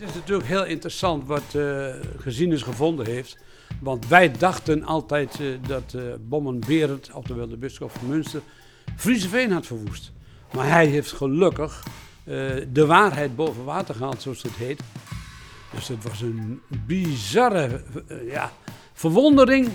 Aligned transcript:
Het 0.00 0.08
is 0.08 0.14
natuurlijk 0.14 0.48
heel 0.48 0.64
interessant 0.64 1.26
wat 1.26 1.42
uh, 1.56 1.86
Gezienis 2.18 2.62
gevonden 2.62 3.06
heeft. 3.06 3.38
Want 3.80 4.08
wij 4.08 4.30
dachten 4.30 4.84
altijd 4.84 5.40
uh, 5.40 5.56
dat 5.66 5.92
uh, 5.96 6.02
Bommen 6.20 6.60
Berend, 6.60 7.10
oftewel 7.12 7.48
de 7.48 7.56
bisschop 7.56 7.90
van 7.90 8.08
Münster, 8.08 8.40
Frieseveen 8.96 9.52
had 9.52 9.66
verwoest. 9.66 10.12
Maar 10.54 10.68
hij 10.68 10.86
heeft 10.86 11.12
gelukkig 11.12 11.82
de 12.72 12.86
waarheid 12.86 13.36
boven 13.36 13.64
water 13.64 13.94
gehaald, 13.94 14.22
zoals 14.22 14.42
het 14.42 14.54
heet. 14.56 14.80
Dus 15.74 15.88
het 15.88 16.02
was 16.02 16.20
een 16.20 16.60
bizarre 16.86 17.82
ja, 18.26 18.52
verwondering 18.92 19.68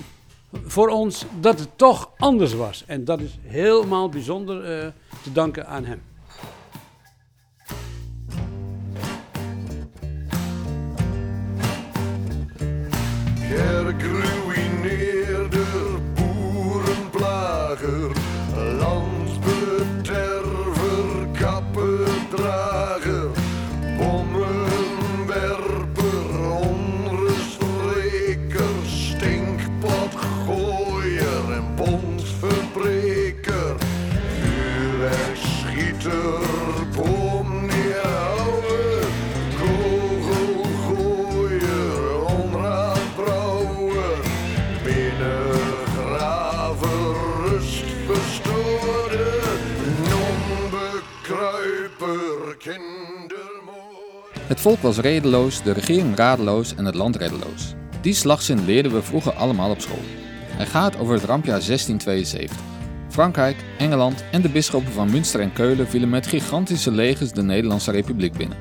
voor 0.66 0.88
ons 0.90 1.26
dat 1.40 1.60
het 1.60 1.70
toch 1.76 2.12
anders 2.18 2.54
was. 2.54 2.84
En 2.88 3.06
dat 3.06 3.20
is 3.20 3.38
helemaal 3.42 4.10
bijzonder 4.10 4.94
te 5.24 5.32
danken 5.32 5.68
aan 5.68 5.86
hem. 5.86 6.02
Get 13.56 13.88
a 13.88 13.94
good 13.94 14.15
Het 54.48 54.60
volk 54.60 54.80
was 54.82 54.98
redeloos, 54.98 55.64
de 55.64 55.72
regering 55.72 56.16
radeloos 56.16 56.76
en 56.76 56.86
het 56.86 56.96
land 56.96 57.16
reddeloos. 57.16 57.74
Die 58.02 58.14
slagzin 58.14 58.66
leerden 58.66 58.94
we 58.94 59.02
vroeger 59.02 59.34
allemaal 59.34 59.70
op 59.70 59.82
school. 59.82 60.04
Hij 60.50 60.66
gaat 60.66 60.98
over 60.98 61.14
het 61.14 61.24
rampjaar 61.24 61.60
1672. 61.66 62.58
Frankrijk, 63.10 63.58
Engeland 63.78 64.24
en 64.32 64.42
de 64.42 64.50
bisschoppen 64.50 64.94
van 64.94 65.12
Münster 65.12 65.40
en 65.40 65.54
Keulen 65.54 65.88
vielen 65.88 66.10
met 66.10 66.28
gigantische 66.28 66.92
legers 66.92 67.32
de 67.32 67.44
Nederlandse 67.44 67.92
Republiek 67.92 68.38
binnen. 68.38 68.58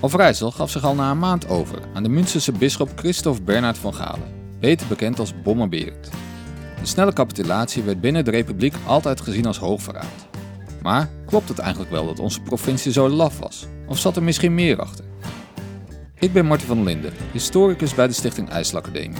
Overijssel 0.00 0.50
gaf 0.50 0.70
zich 0.70 0.84
al 0.84 0.94
na 0.94 1.10
een 1.10 1.18
maand 1.18 1.48
over 1.48 1.78
aan 1.94 2.02
de 2.02 2.08
Münsterse 2.08 2.52
bisschop 2.52 2.90
Christophe 2.94 3.42
Bernhard 3.42 3.78
van 3.78 3.94
Galen, 3.94 4.56
beter 4.60 4.86
bekend 4.86 5.18
als 5.18 5.42
Bommenberend. 5.42 6.10
De 6.80 6.86
snelle 6.86 7.12
capitulatie 7.12 7.82
werd 7.82 8.00
binnen 8.00 8.24
de 8.24 8.30
Republiek 8.30 8.74
altijd 8.86 9.20
gezien 9.20 9.46
als 9.46 9.58
hoogverraad. 9.58 10.31
Maar 10.82 11.08
klopt 11.26 11.48
het 11.48 11.58
eigenlijk 11.58 11.90
wel 11.90 12.06
dat 12.06 12.18
onze 12.18 12.40
provincie 12.40 12.92
zo 12.92 13.08
laf 13.08 13.38
was? 13.38 13.66
Of 13.86 13.98
zat 13.98 14.16
er 14.16 14.22
misschien 14.22 14.54
meer 14.54 14.80
achter? 14.80 15.04
Ik 16.14 16.32
ben 16.32 16.46
Martin 16.46 16.66
van 16.66 16.82
Linden, 16.82 17.12
historicus 17.32 17.94
bij 17.94 18.06
de 18.06 18.12
Stichting 18.12 18.48
IJsselacademie. 18.48 19.18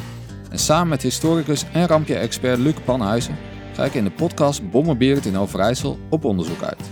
En 0.51 0.59
samen 0.59 0.89
met 0.89 1.03
historicus 1.03 1.65
en 1.73 1.87
rampje-expert 1.87 2.59
Luc 2.59 2.75
Panhuizen 2.85 3.37
ga 3.73 3.85
ik 3.85 3.95
in 3.95 4.05
de 4.05 4.11
podcast 4.11 4.71
Bommenberend 4.71 5.27
in 5.27 5.37
Overijssel 5.37 5.99
op 6.11 6.25
onderzoek 6.25 6.63
uit. 6.63 6.91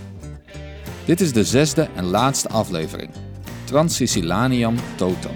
Dit 1.05 1.21
is 1.21 1.33
de 1.33 1.43
zesde 1.43 1.89
en 1.95 2.05
laatste 2.05 2.49
aflevering. 2.49 3.11
Transsicilaniam 3.63 4.75
Totem. 4.95 5.35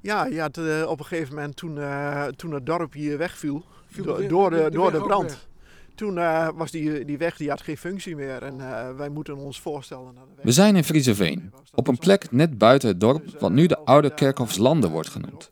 Ja, 0.00 0.26
eh, 0.28 0.88
op 0.88 0.98
een 0.98 1.04
gegeven 1.04 1.34
moment 1.34 1.56
toen, 1.56 1.78
eh, 1.78 2.24
toen 2.24 2.52
het 2.52 2.66
dorp 2.66 2.92
hier 2.92 3.18
wegviel, 3.18 3.64
Viel 3.86 4.04
door, 4.04 4.16
de- 4.18 4.26
door 4.26 4.50
de, 4.50 4.56
de 4.56 4.70
door 4.70 4.86
de 4.86 4.92
weg 4.92 5.00
ook 5.00 5.06
brand. 5.08 5.46
Toen 5.94 6.18
eh, 6.18 6.48
was 6.54 6.70
die, 6.70 7.04
die 7.04 7.18
weg 7.18 7.36
die 7.36 7.48
had 7.50 7.60
geen 7.60 7.76
functie 7.76 8.16
meer 8.16 8.42
en 8.42 8.60
eh, 8.60 8.96
wij 8.96 9.08
moeten 9.08 9.36
ons 9.36 9.60
voorstellen. 9.60 10.04
Dat 10.04 10.14
de 10.14 10.34
weg 10.36 10.44
We 10.44 10.52
zijn 10.52 10.76
in 10.76 10.84
Frieseveen, 10.84 11.52
op 11.74 11.88
een 11.88 11.98
plek 11.98 12.30
net 12.32 12.58
buiten 12.58 12.88
het 12.88 13.00
dorp 13.00 13.40
wat 13.40 13.52
nu 13.52 13.66
de 13.66 13.78
Oude 13.78 14.14
Kerkhofslanden 14.14 14.90
wordt 14.90 15.08
genoemd. 15.08 15.50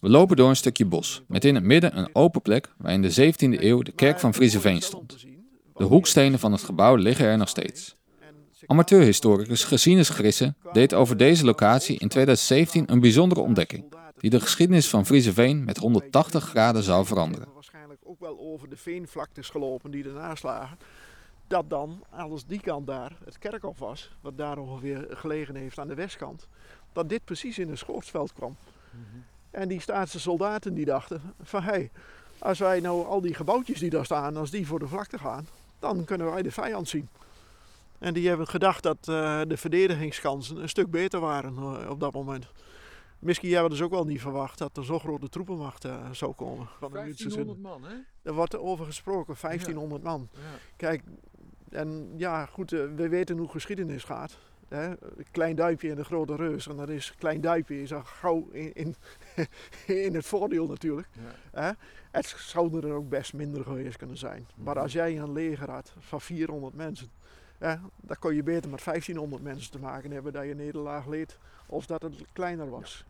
We 0.00 0.08
lopen 0.08 0.36
door 0.36 0.48
een 0.48 0.56
stukje 0.56 0.84
bos, 0.84 1.22
met 1.28 1.44
in 1.44 1.54
het 1.54 1.64
midden 1.64 1.98
een 1.98 2.08
open 2.12 2.42
plek 2.42 2.68
waar 2.76 2.92
in 2.92 3.02
de 3.02 3.32
17e 3.32 3.60
eeuw 3.62 3.82
de 3.82 3.92
kerk 3.92 4.20
van 4.20 4.34
Frieseveen 4.34 4.82
stond. 4.82 5.26
De 5.76 5.84
hoekstenen 5.84 6.38
van 6.38 6.52
het 6.52 6.62
gebouw 6.62 6.94
liggen 6.94 7.26
er 7.26 7.36
nog 7.36 7.48
steeds. 7.48 7.96
Amateurhistoricus 8.66 9.64
Gesines 9.64 10.08
Grissen 10.08 10.56
deed 10.72 10.94
over 10.94 11.16
deze 11.16 11.44
locatie 11.44 11.98
in 11.98 12.08
2017 12.08 12.92
een 12.92 13.00
bijzondere 13.00 13.40
ontdekking, 13.40 13.84
die 14.18 14.30
de 14.30 14.40
geschiedenis 14.40 14.88
van 14.88 15.06
Frieseveen 15.06 15.64
met 15.64 15.76
180 15.78 16.44
graden 16.44 16.82
zou 16.82 17.06
veranderen. 17.06 17.48
Ook 18.20 18.36
wel 18.36 18.38
over 18.38 18.68
de 18.68 18.76
veenvlaktes 18.76 19.50
gelopen 19.50 19.90
die 19.90 20.04
ernaast 20.04 20.42
lagen. 20.42 20.78
Dat 21.46 21.70
dan, 21.70 22.04
als 22.10 22.46
die 22.46 22.60
kant 22.60 22.86
daar 22.86 23.16
het 23.24 23.38
kerkhof 23.38 23.78
was, 23.78 24.16
wat 24.20 24.38
daar 24.38 24.58
ongeveer 24.58 25.06
gelegen 25.10 25.54
heeft 25.54 25.78
aan 25.78 25.88
de 25.88 25.94
westkant, 25.94 26.48
dat 26.92 27.08
dit 27.08 27.24
precies 27.24 27.58
in 27.58 27.68
een 27.68 27.78
schootsveld 27.78 28.32
kwam. 28.32 28.56
En 29.50 29.68
die 29.68 29.80
staatse 29.80 30.20
soldaten 30.20 30.74
die 30.74 30.84
dachten 30.84 31.34
van 31.42 31.62
hé, 31.62 31.70
hey, 31.70 31.90
als 32.38 32.58
wij 32.58 32.80
nou 32.80 33.06
al 33.06 33.20
die 33.20 33.34
gebouwtjes 33.34 33.78
die 33.78 33.90
daar 33.90 34.04
staan, 34.04 34.36
als 34.36 34.50
die 34.50 34.66
voor 34.66 34.78
de 34.78 34.88
vlakte 34.88 35.18
gaan, 35.18 35.48
dan 35.78 36.04
kunnen 36.04 36.30
wij 36.30 36.42
de 36.42 36.52
vijand 36.52 36.88
zien. 36.88 37.08
En 37.98 38.14
die 38.14 38.28
hebben 38.28 38.46
gedacht 38.46 38.82
dat 38.82 38.98
eh, 39.00 39.40
de 39.48 39.56
verdedigingskansen 39.56 40.56
een 40.56 40.68
stuk 40.68 40.90
beter 40.90 41.20
waren 41.20 41.56
eh, 41.56 41.90
op 41.90 42.00
dat 42.00 42.12
moment. 42.12 42.46
Misschien 43.18 43.50
hebben 43.52 43.70
we 43.70 43.76
dus 43.76 43.84
ook 43.84 43.92
wel 43.92 44.04
niet 44.04 44.20
verwacht 44.20 44.58
dat 44.58 44.76
er 44.76 44.84
zo'n 44.84 45.00
grote 45.00 45.28
troepenmacht 45.28 45.84
eh, 45.84 46.10
zou 46.10 46.32
komen. 46.34 46.68
Van 46.78 46.90
de 46.90 46.96
Duitsers 46.96 47.34
in. 47.34 47.44
1500 47.44 47.60
man, 47.60 47.90
hè? 47.90 47.96
Er 48.22 48.34
wordt 48.34 48.56
over 48.56 48.84
gesproken, 48.84 49.34
1500 49.40 50.02
man. 50.02 50.28
Ja. 50.32 50.40
Kijk, 50.76 51.02
en 51.70 52.12
ja, 52.16 52.46
goed, 52.46 52.72
eh, 52.72 52.80
we 52.96 53.08
weten 53.08 53.38
hoe 53.38 53.48
geschiedenis 53.48 54.04
gaat. 54.04 54.38
Hè? 54.68 54.92
Klein 55.30 55.56
duimpje 55.56 55.88
in 55.88 55.96
de 55.96 56.04
grote 56.04 56.36
reus. 56.36 56.68
En 56.68 56.76
dat 56.76 56.88
is 56.88 57.14
klein 57.18 57.40
duimpje 57.40 57.82
is 57.82 57.92
al 57.92 58.04
gauw 58.04 58.48
in, 58.50 58.74
in, 58.74 58.94
in 60.04 60.14
het 60.14 60.26
voordeel 60.26 60.66
natuurlijk. 60.66 61.08
Ja. 61.12 61.60
Hè? 61.60 61.70
Het 62.10 62.26
zou 62.26 62.80
er 62.80 62.92
ook 62.92 63.08
best 63.08 63.32
minder 63.32 63.62
geweest 63.62 63.96
kunnen 63.96 64.16
zijn. 64.16 64.46
Maar 64.54 64.78
als 64.78 64.92
jij 64.92 65.18
een 65.18 65.32
leger 65.32 65.70
had 65.70 65.92
van 65.98 66.20
400 66.20 66.74
mensen, 66.74 67.10
hè, 67.58 67.74
dan 68.00 68.16
kon 68.18 68.34
je 68.34 68.42
beter 68.42 68.70
met 68.70 68.84
1500 68.84 69.42
mensen 69.42 69.70
te 69.70 69.78
maken 69.78 70.10
hebben 70.10 70.32
dat 70.32 70.46
je 70.46 70.54
nederlaag 70.54 71.06
leed, 71.06 71.38
als 71.66 71.86
dat 71.86 72.02
het 72.02 72.14
kleiner 72.32 72.70
was. 72.70 73.04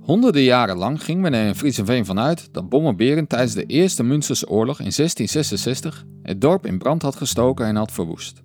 Honderden 0.00 0.42
jaren 0.42 0.76
lang 0.76 1.04
ging 1.04 1.20
men 1.20 1.32
er 1.32 1.46
in 1.46 1.54
Frieseveen 1.54 2.04
vanuit 2.04 2.48
dat 2.52 2.68
Bommenberend 2.68 3.28
tijdens 3.28 3.54
de 3.54 3.66
Eerste 3.66 4.02
Münsterse 4.02 4.48
Oorlog 4.48 4.80
in 4.80 4.92
1666 4.94 6.04
het 6.22 6.40
dorp 6.40 6.66
in 6.66 6.78
brand 6.78 7.02
had 7.02 7.16
gestoken 7.16 7.66
en 7.66 7.76
had 7.76 7.92
verwoest. 7.92 8.42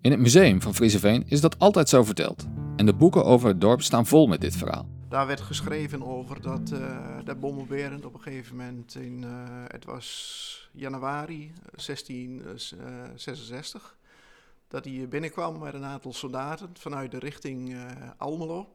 In 0.00 0.10
het 0.10 0.20
museum 0.20 0.62
van 0.62 0.74
Frieseveen 0.74 1.24
is 1.26 1.40
dat 1.40 1.58
altijd 1.58 1.88
zo 1.88 2.04
verteld. 2.04 2.46
En 2.76 2.86
de 2.86 2.94
boeken 2.94 3.24
over 3.24 3.48
het 3.48 3.60
dorp 3.60 3.82
staan 3.82 4.06
vol 4.06 4.26
met 4.26 4.40
dit 4.40 4.56
verhaal. 4.56 4.88
Daar 5.08 5.26
werd 5.26 5.40
geschreven 5.40 6.06
over 6.06 6.42
dat, 6.42 6.72
eh 6.72 7.18
dat 7.24 7.36
op 8.04 8.14
een 8.14 8.20
gegeven 8.20 8.56
moment 8.56 8.94
in, 8.94 9.24
eh, 9.24 9.30
het 9.66 9.84
was 9.84 10.68
januari 10.72 11.52
1666, 11.76 13.96
dat 14.70 14.84
hij 14.84 15.08
binnenkwam 15.08 15.58
met 15.58 15.74
een 15.74 15.84
aantal 15.84 16.12
soldaten 16.12 16.70
vanuit 16.72 17.10
de 17.10 17.18
richting 17.18 17.74
eh, 17.74 17.86
Almelo. 18.16 18.74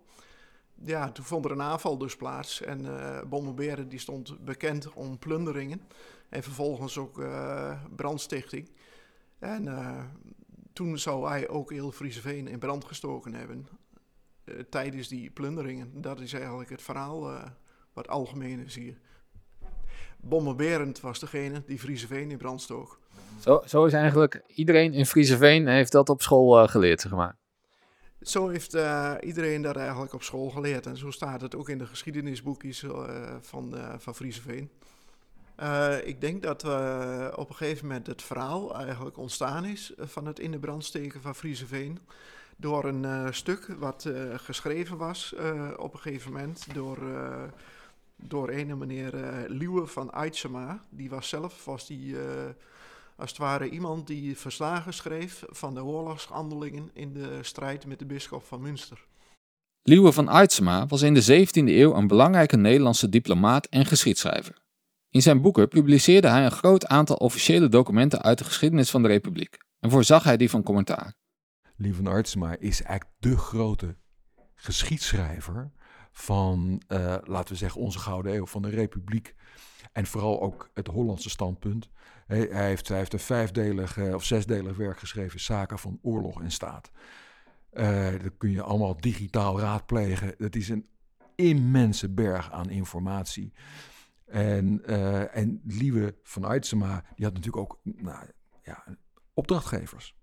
Ja, 0.86 1.12
toen 1.12 1.26
vond 1.26 1.46
er 1.46 1.52
een 1.52 1.62
aanval 1.62 1.98
dus 1.98 2.16
plaats 2.16 2.62
en 2.62 2.86
eh 2.86 3.22
Bommelberend 3.30 3.90
die 3.90 4.00
stond 4.00 4.46
bekend 4.46 4.94
om 4.94 5.20
plunderingen 5.20 5.82
en 6.30 6.44
vervolgens 6.44 6.98
ook 6.98 7.20
eh, 7.20 7.84
brandstichting. 7.96 8.72
En 9.40 9.68
toen 10.74 10.98
zou 10.98 11.28
hij 11.28 11.50
ook 11.50 11.72
heel 11.72 11.92
Frieseveen 11.92 12.48
in 12.48 12.60
brand 12.60 12.86
gestoken 12.86 13.34
hebben 13.34 13.68
tijdens 14.70 15.08
die 15.08 15.32
plunderingen. 15.32 16.02
Dat 16.02 16.20
is 16.20 16.34
eigenlijk 16.34 16.70
het 16.70 16.82
verhaal 16.82 17.52
wat 17.94 18.08
algemeen 18.08 18.60
is 18.60 18.76
hier. 18.76 18.98
Bommenberend 20.18 21.00
was 21.00 21.20
degene 21.20 21.64
die 21.66 21.80
Frieseveen 21.80 22.32
in 22.32 22.38
brand 22.38 22.62
stook. 22.62 23.00
Zo, 23.40 23.62
zo 23.66 23.86
is 23.86 23.94
eigenlijk 23.94 24.42
iedereen 24.48 24.94
in 24.94 25.06
Frieseveen 25.06 25.68
heeft 25.68 25.92
dat 25.92 26.10
op 26.10 26.22
school 26.22 26.62
eh, 26.62 26.68
geleerd, 26.68 27.02
zeg 27.02 27.12
maar. 27.12 27.36
Zo 28.26 28.48
heeft 28.48 28.74
eh, 28.74 29.14
iedereen 29.22 29.62
dat 29.62 29.76
eigenlijk 29.76 30.14
op 30.14 30.24
school 30.24 30.50
geleerd. 30.50 30.86
En 30.86 30.98
zo 30.98 31.12
staat 31.12 31.42
het 31.42 31.56
ook 31.56 31.70
in 31.70 31.78
de 31.78 31.86
geschiedenisboekjes 31.86 32.84
eh, 32.84 33.36
van, 33.42 33.76
van 33.98 34.16
Frieseveen. 34.16 34.70
Ik 36.04 36.22
denk 36.22 36.44
dat 36.44 36.64
eh, 36.64 37.28
op 37.36 37.50
een 37.50 37.56
gegeven 37.56 37.88
moment 37.88 38.08
het 38.08 38.22
verhaal 38.22 38.76
eigenlijk 38.76 39.18
ontstaan 39.18 39.66
is 39.66 39.94
van 39.98 40.26
het 40.26 40.40
in 40.40 40.52
de 40.52 40.60
brand 40.60 40.86
steken 40.86 41.22
van 41.22 41.36
Frieseveen. 41.36 42.00
Door 42.58 42.86
een 42.86 43.34
stuk 43.34 43.68
wat 43.80 44.10
geschreven 44.36 44.98
was 44.98 45.36
op 45.78 45.94
een 45.94 46.00
gegeven 46.00 46.32
moment 46.32 46.68
door, 46.74 46.98
door 48.16 48.50
een 48.50 48.78
meneer 48.78 49.14
Liewe 49.48 49.88
van 49.88 50.12
Aitsema. 50.12 50.84
Die 50.90 51.10
was 51.10 51.30
zelf 51.30 51.66
was 51.66 51.88
die, 51.88 52.16
als 53.16 53.30
het 53.30 53.40
ware 53.40 53.70
iemand 53.70 54.08
die 54.08 54.38
verslagen 54.38 54.94
schreef 54.94 55.44
van 55.48 55.74
de 55.74 55.84
oorlogshandelingen 55.84 56.90
in 56.94 57.14
de 57.14 57.40
strijd 57.42 57.86
met 57.86 58.00
de 58.00 58.06
bisschop 58.06 58.44
van 58.44 58.62
Münster. 58.62 59.06
Liewe 59.82 60.12
van 60.12 60.30
Aertsema 60.30 60.86
was 60.86 61.02
in 61.02 61.14
de 61.14 61.46
17e 61.48 61.54
eeuw 61.54 61.96
een 61.96 62.08
belangrijke 62.08 62.58
Nederlandse 62.58 63.10
diplomaat 63.10 63.66
en 63.66 63.86
geschiedschrijver. 63.86 64.64
In 65.10 65.22
zijn 65.22 65.42
boeken 65.42 65.68
publiceerde 65.68 66.28
hij 66.28 66.46
een 66.46 66.52
groot 66.52 66.86
aantal 66.88 67.16
officiële 67.16 67.70
documenten 67.70 68.22
uit 68.22 68.38
de 68.38 68.44
geschiedenis 68.44 68.90
van 68.90 69.02
de 69.02 69.08
Republiek 69.08 69.58
en 69.80 69.90
voorzag 69.90 70.24
hij 70.24 70.38
die 70.38 70.50
van 70.50 70.64
commentaar. 70.64 71.14
Liewe 71.76 71.96
van 71.96 72.08
Aertsema 72.08 72.56
is 72.60 72.82
eigenlijk 72.82 73.18
de 73.20 73.38
grote 73.38 73.96
geschiedschrijver 74.56 75.72
van, 76.12 76.82
eh, 76.88 77.16
laten 77.24 77.54
we 77.54 77.60
zeggen, 77.60 77.82
onze 77.82 78.00
Gouden 78.00 78.34
Eeuw, 78.34 78.46
van 78.46 78.62
de 78.62 78.70
Republiek. 78.70 79.36
En 79.92 80.06
vooral 80.06 80.42
ook 80.42 80.70
het 80.74 80.88
Hollandse 80.88 81.30
standpunt. 81.30 81.90
Hij, 82.26 82.48
heeft, 82.68 82.88
hij 82.88 82.98
heeft 82.98 83.14
een 83.14 83.20
vijfdelig 83.20 83.98
eh, 83.98 84.14
of 84.14 84.24
zesdelig 84.24 84.78
werk 84.78 85.00
geschreven, 85.00 85.40
Zaken 85.40 85.80
van 85.80 86.00
Oorlog 86.02 86.42
en 86.42 86.52
Staat. 86.52 86.92
Eh, 87.70 88.12
dat 88.12 88.38
kun 88.38 88.52
je 88.52 88.62
allemaal 88.62 88.98
digitaal 88.98 89.60
raadplegen. 89.60 90.36
Het 90.38 90.56
is 90.56 90.70
een 90.70 90.88
immense 91.36 92.10
berg 92.10 92.52
aan 92.52 92.70
informatie. 92.70 93.54
En, 94.26 94.86
eh 94.86 95.36
en 95.38 95.62
Liewe 95.66 96.16
van 96.24 96.46
Aertsema, 96.46 97.04
die 97.16 97.26
had 97.26 97.34
natuurlijk 97.34 97.58
ook 97.58 97.80
nou, 97.84 98.26
ja, 98.64 98.84
opdrachtgevers. 99.34 100.16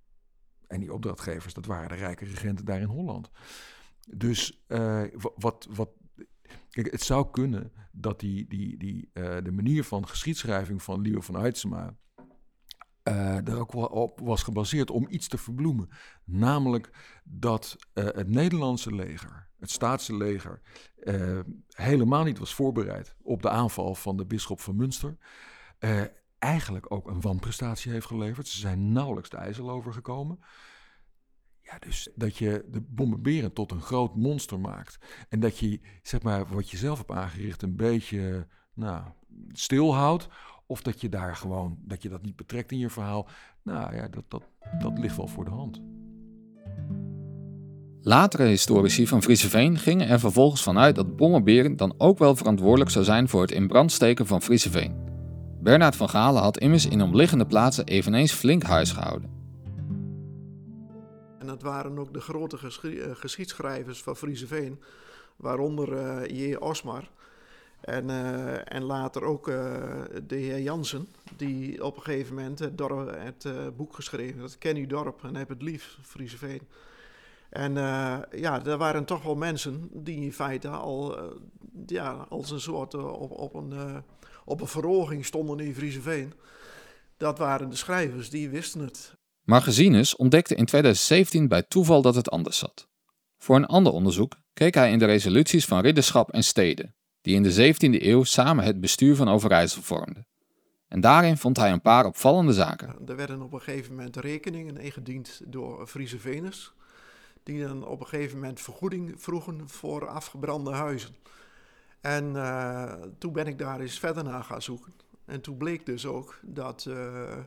En 0.67 0.81
die 0.81 0.93
opdrachtgevers, 0.93 1.55
dat 1.55 1.67
waren 1.67 1.89
de 1.89 1.95
rijke 1.95 2.25
regenten 2.25 2.65
daar 2.65 2.81
in 2.81 2.87
Holland. 2.87 3.31
Dus 4.17 4.65
wa- 4.67 5.31
wat, 5.37 5.67
wat, 5.71 5.91
kijk, 6.71 6.91
het 6.91 7.03
zou 7.03 7.31
kunnen 7.31 7.73
dat 7.93 8.21
die, 8.21 8.49
die, 8.49 8.77
die, 8.79 9.11
eh, 9.13 9.37
de 9.43 9.53
manier 9.53 9.85
van 9.85 10.09
geschiedschrijving 10.09 10.83
van 10.83 11.01
Liewe 11.01 11.23
van 11.23 11.37
Aertsema 11.37 11.97
eh 13.03 13.49
er 13.49 13.59
ook 13.59 13.73
wel 13.73 13.87
op 13.87 14.21
was 14.21 14.43
gebaseerd 14.43 14.91
om 14.91 15.07
iets 15.09 15.29
te 15.29 15.39
verbloemen. 15.39 15.89
Namelijk 16.25 16.91
dat 17.25 17.77
eh, 17.93 18.05
het 18.05 18.29
Nederlandse 18.29 18.95
leger, 18.95 19.49
het 19.59 19.71
staatse 19.71 20.17
leger, 20.17 20.61
helemaal 21.69 22.25
niet 22.25 22.39
was 22.39 22.55
voorbereid 22.55 23.17
op 23.23 23.43
de 23.43 23.49
aanval 23.51 23.95
van 23.95 24.17
de 24.17 24.27
bisschop 24.27 24.61
van 24.61 24.77
Münster. 24.77 25.17
Eigenlijk 26.39 26.93
ook 26.93 27.09
een 27.09 27.21
wanprestatie 27.21 27.93
heeft 27.93 28.07
geleverd. 28.07 28.49
Ze 28.49 28.59
zijn 28.59 28.93
nauwelijks 28.93 29.31
de 29.31 29.37
IJssel 29.37 29.71
overgekomen. 29.71 30.39
Dus 31.79 32.09
dat 32.15 32.37
je 32.37 32.65
de 32.71 32.81
bombarderen 32.81 33.53
tot 33.53 33.71
een 33.71 33.81
groot 33.81 34.17
monster 34.17 34.61
maakt. 34.61 34.99
En 35.29 35.41
dat 35.41 35.59
je, 35.59 35.81
zeg 36.03 36.23
maar, 36.23 36.47
wat 36.47 36.71
je 36.71 36.77
zelf 36.77 36.99
hebt 36.99 37.11
aangericht 37.11 37.63
een 37.63 37.77
beetje, 37.77 38.47
nou, 38.75 39.03
stilhoudt. 39.53 40.29
Of 40.67 40.83
dat 40.83 41.01
je 41.01 41.09
daar 41.09 41.37
gewoon, 41.37 41.79
dat 41.81 42.03
je 42.03 42.09
dat 42.09 42.23
niet 42.23 42.37
betrekt 42.37 42.73
in 42.73 42.79
je 42.79 42.91
verhaal. 42.91 43.29
Nou 43.63 43.95
ja, 43.97 44.09
dat, 44.09 44.25
dat, 44.29 44.43
dat 44.79 44.99
ligt 44.99 45.17
wel 45.17 45.27
voor 45.27 45.45
de 45.45 45.51
hand. 45.51 45.81
Latere 48.05 48.45
historici 48.45 49.07
van 49.07 49.23
Frieseveen 49.23 49.79
gingen 49.79 50.09
er 50.09 50.21
vervolgens 50.21 50.63
vanuit 50.63 50.95
dat 50.95 51.17
Bommerberend 51.17 51.79
dan 51.79 51.95
ook 51.99 52.19
wel 52.19 52.37
verantwoordelijk 52.37 52.91
zou 52.91 53.05
zijn 53.05 53.29
voor 53.29 53.41
het 53.41 53.51
in 53.51 53.67
brand 53.67 53.93
steken 53.93 54.27
van 54.27 54.43
Frieseveen. 54.43 54.95
Bernard 55.61 55.97
van 55.97 56.09
Galen 56.09 56.43
had 56.43 56.59
immers 56.59 56.87
in 56.87 57.03
omliggende 57.03 57.47
plaatsen 57.47 57.85
eveneens 57.85 58.33
flink 58.33 58.63
huis 58.63 58.93
gehouden. 58.93 59.42
En 61.43 61.49
dat 61.49 61.63
waren 61.63 61.99
ook 61.99 62.13
de 62.13 62.21
grote 62.21 62.57
eh, 62.57 63.11
geschiedschrijvers 63.15 64.03
van 64.03 64.17
Frieseveen, 64.17 64.83
waaronder 65.37 65.93
eh 65.97 66.51
J. 66.51 66.55
Osmar. 66.55 67.11
En, 67.81 68.11
eh, 68.11 68.75
en 68.75 68.83
later 68.83 69.25
ook 69.25 69.49
eh, 69.49 69.55
de 70.27 70.37
heer 70.37 70.61
Jansen, 70.61 71.07
die 71.37 71.85
op 71.85 71.97
een 71.97 72.03
gegeven 72.03 72.35
moment 72.35 72.59
het, 72.59 72.79
dorp, 72.79 73.11
het 73.17 73.77
boek 73.77 73.95
geschreven 73.95 74.41
heeft, 74.41 74.59
Ken 74.59 74.77
uw 74.77 74.87
dorp 74.87 75.25
en 75.25 75.37
heb 75.37 75.49
het 75.49 75.63
lief, 75.63 75.99
Frieseveen. 76.03 76.63
En 77.49 77.75
ja, 78.31 78.65
er 78.65 78.77
waren 78.77 79.05
toch 79.05 79.23
wel 79.23 79.37
mensen 79.37 79.89
die 79.93 80.21
in 80.21 80.33
feite 80.33 80.69
al 80.69 81.19
ja, 81.87 82.27
als 82.29 82.51
een 82.51 82.61
soort 82.61 82.95
op, 82.95 83.31
op, 83.31 83.55
een, 83.55 84.03
op 84.45 84.61
een 84.61 84.67
verhoging 84.67 85.25
stonden 85.25 85.61
in 85.61 85.75
Frieseveen. 85.75 86.33
Dat 87.17 87.39
waren 87.39 87.71
de 87.71 87.77
schrijvers, 87.77 88.31
die 88.31 88.51
wisten 88.51 88.81
het. 88.81 89.21
Margesinus 89.43 90.17
ontdekte 90.17 90.55
in 90.55 90.65
2017 90.65 91.49
bij 91.49 91.63
toeval 91.63 92.03
dat 92.03 92.15
het 92.15 92.31
anders 92.31 92.59
zat. 92.59 92.89
Voor 93.39 93.57
een 93.57 93.67
ander 93.67 93.93
onderzoek 93.93 94.37
keek 94.53 94.75
hij 94.75 94.91
in 94.91 94.99
de 94.99 95.05
resoluties 95.05 95.65
van 95.65 95.81
ridderschap 95.81 96.31
en 96.31 96.45
steden, 96.45 96.95
die 97.21 97.35
in 97.35 97.43
de 97.43 97.75
17e 97.75 98.03
eeuw 98.03 98.25
samen 98.25 98.65
het 98.65 98.81
bestuur 98.81 99.17
van 99.17 99.29
Overijssel 99.29 99.83
vormden. 99.83 100.27
En 100.89 101.01
daarin 101.01 101.37
vond 101.37 101.57
hij 101.57 101.73
een 101.73 101.81
paar 101.81 102.07
opvallende 102.07 102.53
zaken. 102.53 102.97
Er 103.07 103.17
werden 103.17 103.43
op 103.43 103.53
een 103.53 103.61
gegeven 103.61 103.95
moment 103.95 104.17
rekeningen 104.17 104.77
ingediend 104.77 105.41
door 105.47 105.87
Friese 105.87 106.19
Venus, 106.19 106.73
die 107.43 107.67
dan 107.67 107.87
op 107.87 108.01
een 108.01 108.07
gegeven 108.07 108.39
moment 108.39 108.61
vergoeding 108.61 109.15
vroegen 109.17 109.69
voor 109.69 110.09
afgebrande 110.09 110.71
huizen. 110.71 111.17
En 112.01 112.37
eh, 112.37 112.93
toen 113.19 113.33
ben 113.33 113.47
ik 113.47 113.59
daar 113.59 113.81
eens 113.81 113.99
verder 113.99 114.25
naar 114.25 114.45
gaan 114.45 114.63
zoeken. 114.63 114.93
En 115.25 115.41
toen 115.41 115.57
bleek 115.57 115.87
dus 115.87 116.07
ook 116.07 116.39
dat 116.43 116.87
eh, 116.89 117.39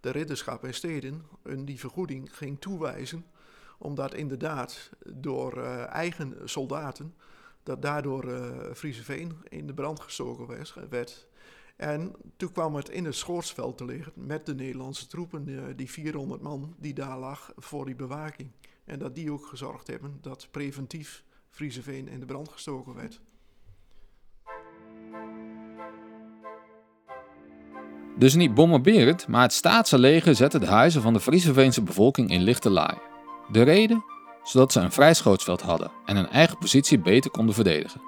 de 0.00 0.10
ridderschap 0.10 0.64
en 0.64 0.74
steden 0.74 1.24
hun 1.42 1.64
die 1.64 1.78
vergoeding 1.78 2.36
ging 2.36 2.60
toewijzen, 2.60 3.26
omdat 3.78 4.14
inderdaad 4.14 4.90
door 5.06 5.62
eh, 5.62 5.86
eigen 5.86 6.34
soldaten, 6.44 7.14
dat 7.62 7.82
daardoor 7.82 8.32
eh 8.32 8.74
Frieseveen 8.74 9.36
in 9.48 9.66
de 9.66 9.74
brand 9.74 10.00
gestoken 10.00 10.46
werd. 10.88 11.28
En 11.76 12.14
toen 12.36 12.52
kwam 12.52 12.74
het 12.74 12.88
in 12.88 13.04
het 13.04 13.14
Schoorsveld 13.14 13.78
te 13.78 13.84
liggen 13.84 14.12
met 14.14 14.46
de 14.46 14.54
Nederlandse 14.54 15.06
troepen, 15.06 15.48
eh, 15.48 15.64
die 15.76 15.90
400 15.90 16.42
man 16.42 16.74
die 16.78 16.94
daar 16.94 17.18
lag 17.18 17.52
voor 17.56 17.84
die 17.84 17.94
bewaking. 17.94 18.50
En 18.84 18.98
dat 18.98 19.14
die 19.14 19.32
ook 19.32 19.46
gezorgd 19.46 19.86
hebben 19.86 20.18
dat 20.20 20.48
preventief 20.50 21.24
Frieseveen 21.50 22.08
in 22.08 22.20
de 22.20 22.26
brand 22.26 22.48
gestoken 22.48 22.94
werd. 22.94 23.20
Dus 28.18 28.34
niet 28.34 28.54
bombarderend, 28.54 29.28
maar 29.28 29.42
het 29.42 29.52
staatse 29.52 29.98
leger 29.98 30.34
zette 30.34 30.58
de 30.58 30.66
huizen 30.66 31.02
van 31.02 31.12
de 31.12 31.20
Frieseveense 31.20 31.82
bevolking 31.82 32.30
in 32.30 32.42
lichte 32.42 32.70
laai. 32.70 32.98
De 33.52 33.62
reden? 33.62 34.04
Zodat 34.42 34.72
ze 34.72 34.80
een 34.80 34.92
vrij 34.92 35.14
schootsveld 35.14 35.62
hadden 35.62 35.90
en 36.04 36.16
hun 36.16 36.28
eigen 36.28 36.58
positie 36.58 36.98
beter 36.98 37.30
konden 37.30 37.54
verdedigen. 37.54 38.00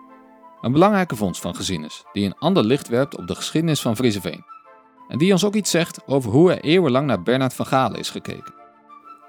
Een 0.60 0.72
belangrijke 0.72 1.16
vondst 1.16 1.42
van 1.42 1.54
Gezinus, 1.54 2.04
die 2.12 2.24
een 2.24 2.38
ander 2.38 2.64
licht 2.64 2.88
werpt 2.88 3.16
op 3.16 3.26
de 3.26 3.34
geschiedenis 3.34 3.80
van 3.80 3.96
Frieseveen. 3.96 4.44
En 5.08 5.18
die 5.18 5.32
ons 5.32 5.44
ook 5.44 5.54
iets 5.54 5.70
zegt 5.70 6.00
over 6.06 6.30
hoe 6.30 6.52
er 6.52 6.60
eeuwenlang 6.60 7.06
naar 7.06 7.22
Bernard 7.22 7.54
van 7.54 7.66
Galen 7.66 7.98
is 7.98 8.10
gekeken. 8.10 8.54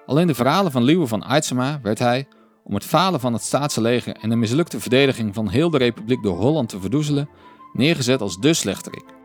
Al 0.06 0.20
in 0.20 0.28
de 0.28 0.36
verhalen 0.36 0.72
van 0.72 0.84
Liewe 0.84 1.08
van 1.08 1.26
Aertsema 1.26 1.80
werd 1.84 2.00
hij, 2.00 2.28
om 2.64 2.74
het 2.74 2.86
falen 2.86 3.20
van 3.20 3.34
het 3.34 3.42
staatse 3.42 3.82
leger 3.82 4.16
en 4.16 4.30
de 4.30 4.36
mislukte 4.36 4.80
verdediging 4.80 5.34
van 5.34 5.50
heel 5.50 5.70
de 5.70 5.78
republiek 5.78 6.24
door 6.24 6.38
Holland 6.38 6.70
te 6.70 6.80
verdoezelen, 6.80 7.30
neergezet 7.74 8.22
als 8.22 8.40
de 8.40 8.54
slechterik 8.54 9.20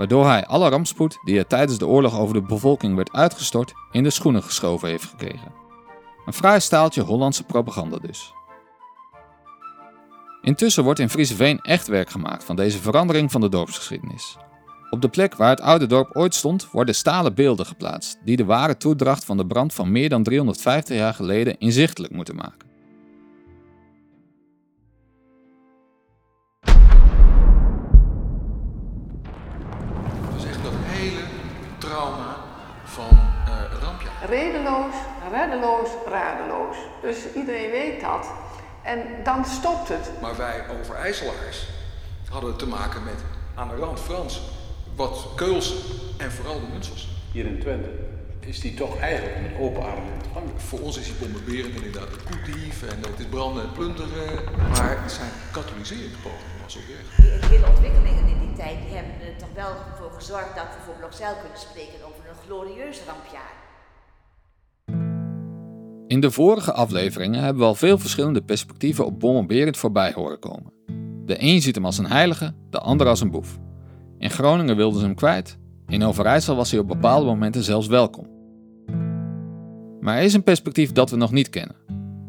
waardoor 0.00 0.26
hij 0.26 0.46
alle 0.46 0.68
rampspoed 0.68 1.18
die 1.24 1.38
er 1.38 1.46
tijdens 1.46 1.78
de 1.78 1.86
oorlog 1.86 2.18
over 2.18 2.34
de 2.34 2.42
bevolking 2.42 2.94
werd 2.94 3.12
uitgestort, 3.12 3.72
in 3.92 4.02
de 4.02 4.10
schoenen 4.10 4.42
geschoven 4.42 4.88
heeft 4.88 5.04
gekregen. 5.04 5.52
Een 6.26 6.32
fraai 6.32 6.60
staaltje 6.60 7.02
Hollandse 7.02 7.44
propaganda 7.44 7.98
dus. 7.98 8.32
Intussen 10.42 10.84
wordt 10.84 10.98
in 11.00 11.08
Frieseveen 11.08 11.58
echt 11.58 11.86
werk 11.86 12.10
gemaakt 12.10 12.44
van 12.44 12.56
deze 12.56 12.78
verandering 12.78 13.30
van 13.30 13.40
de 13.40 13.48
dorpsgeschiedenis. 13.48 14.36
Op 14.90 15.02
de 15.02 15.08
plek 15.08 15.34
waar 15.34 15.50
het 15.50 15.60
oude 15.60 15.86
dorp 15.86 16.16
ooit 16.16 16.34
stond, 16.34 16.70
worden 16.70 16.94
stalen 16.94 17.34
beelden 17.34 17.66
geplaatst, 17.66 18.18
die 18.24 18.36
de 18.36 18.44
ware 18.44 18.76
toedracht 18.76 19.24
van 19.24 19.36
de 19.36 19.46
brand 19.46 19.74
van 19.74 19.92
meer 19.92 20.08
dan 20.08 20.22
350 20.22 20.96
jaar 20.96 21.14
geleden 21.14 21.58
inzichtelijk 21.58 22.12
moeten 22.12 22.36
maken. 22.36 22.69
Trauma 31.90 32.36
van 32.84 33.18
uh, 33.48 33.82
rampjaar. 33.82 34.12
Redeloos, 34.28 34.94
reddeloos, 35.30 35.88
radeloos. 36.06 36.76
Dus 37.02 37.16
iedereen 37.34 37.70
weet 37.70 38.00
dat. 38.00 38.26
En 38.82 38.98
dan 39.24 39.44
stopt 39.44 39.88
het. 39.88 40.10
Maar 40.20 40.36
wij 40.36 40.64
Overijsselaars 40.80 41.68
hadden 42.30 42.56
te 42.56 42.66
maken 42.66 43.04
met 43.04 43.20
aan 43.54 43.68
de 43.68 43.76
rand 43.76 44.00
Frans, 44.00 44.40
wat 44.96 45.26
Keulse 45.36 45.74
en 46.18 46.32
vooral 46.32 46.60
de 46.60 46.66
Munsels. 46.72 47.08
hier 47.32 47.46
in 47.46 47.60
Twente 47.60 47.90
is 48.40 48.60
die 48.60 48.74
toch 48.74 48.98
eigenlijk 48.98 49.40
met 49.40 49.60
open 49.60 49.82
armen 49.82 50.12
ontvangen. 50.14 50.60
Voor 50.60 50.80
ons 50.80 50.98
is 50.98 51.04
die 51.04 51.14
bombarderend 51.14 51.74
inderdaad 51.74 52.10
de 52.10 52.20
koetief 52.30 52.82
en 52.82 52.98
het 53.00 53.18
is 53.18 53.26
branden 53.26 53.62
en 53.62 53.72
plunderen. 53.72 54.44
Maar 54.72 55.02
het 55.02 55.12
zijn 55.12 55.30
katholiserende 55.52 56.16
pogingen 56.22 56.62
was 56.62 56.76
op 56.76 56.82
weg. 56.86 57.26
Die 57.40 57.48
hele 57.48 57.66
ontwikkelingen 57.66 58.18
in 58.18 58.26
die 58.26 58.39
tijd 58.60 58.78
die 58.86 58.96
hebben 58.96 59.14
er 59.26 59.36
toch 59.36 59.54
wel 59.54 59.72
voor 59.98 60.10
gezorgd 60.18 60.54
dat 60.56 60.64
we 60.64 60.84
voor 60.84 60.94
Blokzeil 60.94 61.34
kunnen 61.42 61.58
spreken 61.58 61.98
over 62.08 62.24
een 62.28 62.42
glorieus 62.46 63.00
rampjaar. 63.08 63.54
In 66.06 66.20
de 66.20 66.30
vorige 66.30 66.72
afleveringen 66.72 67.42
hebben 67.42 67.62
we 67.62 67.68
al 67.68 67.74
veel 67.74 67.98
verschillende 67.98 68.42
perspectieven 68.42 69.06
op 69.06 69.20
Bommelberend 69.20 69.76
voorbij 69.76 70.12
horen 70.12 70.38
komen. 70.38 70.72
De 71.24 71.36
een 71.38 71.62
ziet 71.62 71.74
hem 71.74 71.84
als 71.84 71.98
een 71.98 72.06
heilige, 72.06 72.54
de 72.70 72.78
ander 72.78 73.06
als 73.06 73.20
een 73.20 73.30
boef. 73.30 73.58
In 74.18 74.30
Groningen 74.30 74.76
wilden 74.76 75.00
ze 75.00 75.06
hem 75.06 75.14
kwijt, 75.14 75.58
In 75.86 76.04
Overijssel 76.04 76.56
was 76.56 76.70
hij 76.70 76.80
op 76.80 76.88
bepaalde 76.88 77.26
momenten 77.26 77.62
zelfs 77.62 77.86
welkom. 77.86 78.26
Maar 80.00 80.16
er 80.16 80.22
is 80.22 80.34
een 80.34 80.42
perspectief 80.42 80.92
dat 80.92 81.10
we 81.10 81.16
nog 81.16 81.32
niet 81.32 81.50
kennen. 81.50 81.76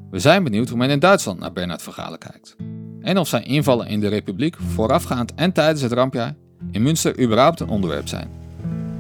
We 0.10 0.20
zijn 0.20 0.44
benieuwd 0.44 0.70
hoe 0.70 0.78
men 0.78 0.90
in 0.90 1.00
Duitsland 1.00 1.40
naar 1.40 1.54
Bernard 1.54 1.82
van 1.82 1.94
Galen 1.94 2.20
kijkt. 2.20 2.56
En 3.02 3.18
of 3.18 3.28
zijn 3.28 3.46
invallen 3.46 3.88
in 3.88 4.00
de 4.00 4.08
Republiek 4.08 4.56
voorafgaand 4.56 5.34
en 5.34 5.52
tijdens 5.52 5.82
het 5.82 5.92
rampjaar 5.92 6.36
in 6.72 6.82
Münster 6.82 7.20
überhaupt 7.20 7.60
een 7.60 7.70
onderwerp 7.70 8.08
zijn. 8.08 8.30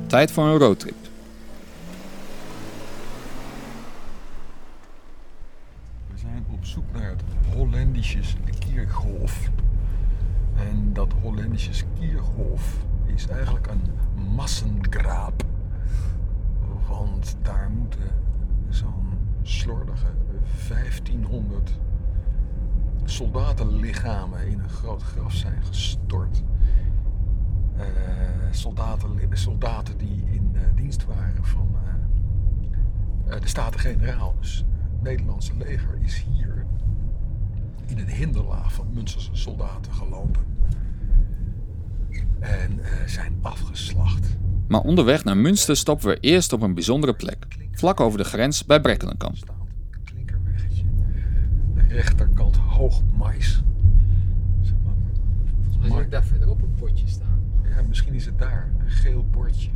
Tijd 0.07 0.31
voor 0.31 0.45
een 0.45 0.57
roadtrip. 0.57 0.95
We 6.11 6.17
zijn 6.17 6.45
op 6.51 6.65
zoek 6.65 6.83
naar 6.93 7.09
het 7.09 7.23
Holländische 7.55 8.19
Kierhof. 8.59 9.49
En 10.55 10.93
dat 10.93 11.13
Holländische 11.21 11.83
Kierhof 11.99 12.75
is 13.15 13.27
eigenlijk 13.27 13.67
een 13.67 13.81
massengraap. 14.35 15.43
Want 16.87 17.35
daar 17.41 17.69
moeten 17.77 18.11
zo'n 18.69 19.09
slordige 19.41 20.07
1500 20.67 21.71
soldatenlichamen 23.11 24.47
in 24.47 24.59
een 24.59 24.69
groot 24.69 25.03
graf 25.03 25.33
zijn 25.33 25.63
gestort. 25.63 26.43
Eh, 27.77 27.85
soldaten, 28.51 29.09
soldaten 29.33 29.97
die 29.97 30.23
in 30.31 30.51
eh, 30.53 30.61
dienst 30.75 31.05
waren 31.05 31.45
van 31.45 31.75
eh, 33.27 33.41
de 33.41 33.47
Staten-Generaal. 33.47 34.35
Dus 34.39 34.57
het 34.57 35.03
Nederlandse 35.03 35.51
leger 35.57 35.97
is 36.01 36.25
hier 36.31 36.65
in 37.85 37.97
een 37.97 38.09
hinderlaag 38.09 38.73
van 38.73 38.87
Münsterse 38.93 39.35
soldaten 39.35 39.93
gelopen. 39.93 40.41
En 42.39 42.79
zijn 43.05 43.39
afgeslacht. 43.41 44.37
Maar 44.67 44.81
onderweg 44.81 45.23
naar 45.23 45.37
Münster 45.37 45.77
stoppen 45.77 46.07
we 46.07 46.19
eerst 46.19 46.53
op 46.53 46.61
een 46.61 46.73
bijzondere 46.73 47.13
plek, 47.13 47.47
vlak 47.71 47.99
over 47.99 48.17
de 48.17 48.23
grens 48.23 48.65
bij 48.65 48.81
Brekkelenkamp. 48.81 49.35
Staand 49.35 49.61
hoog 52.57 53.01
mais. 53.17 53.63
Zeg 54.61 54.75
maar, 54.83 54.93
Volgens 55.69 55.93
mij 55.93 56.09
daar 56.09 56.23
verderop 56.23 56.61
een 56.61 56.73
potje 56.73 57.07
staan. 57.07 57.41
Ja, 57.63 57.81
misschien 57.87 58.13
is 58.13 58.25
het 58.25 58.39
daar. 58.39 58.73
Een 58.79 58.89
geel 58.89 59.25
bordje. 59.25 59.69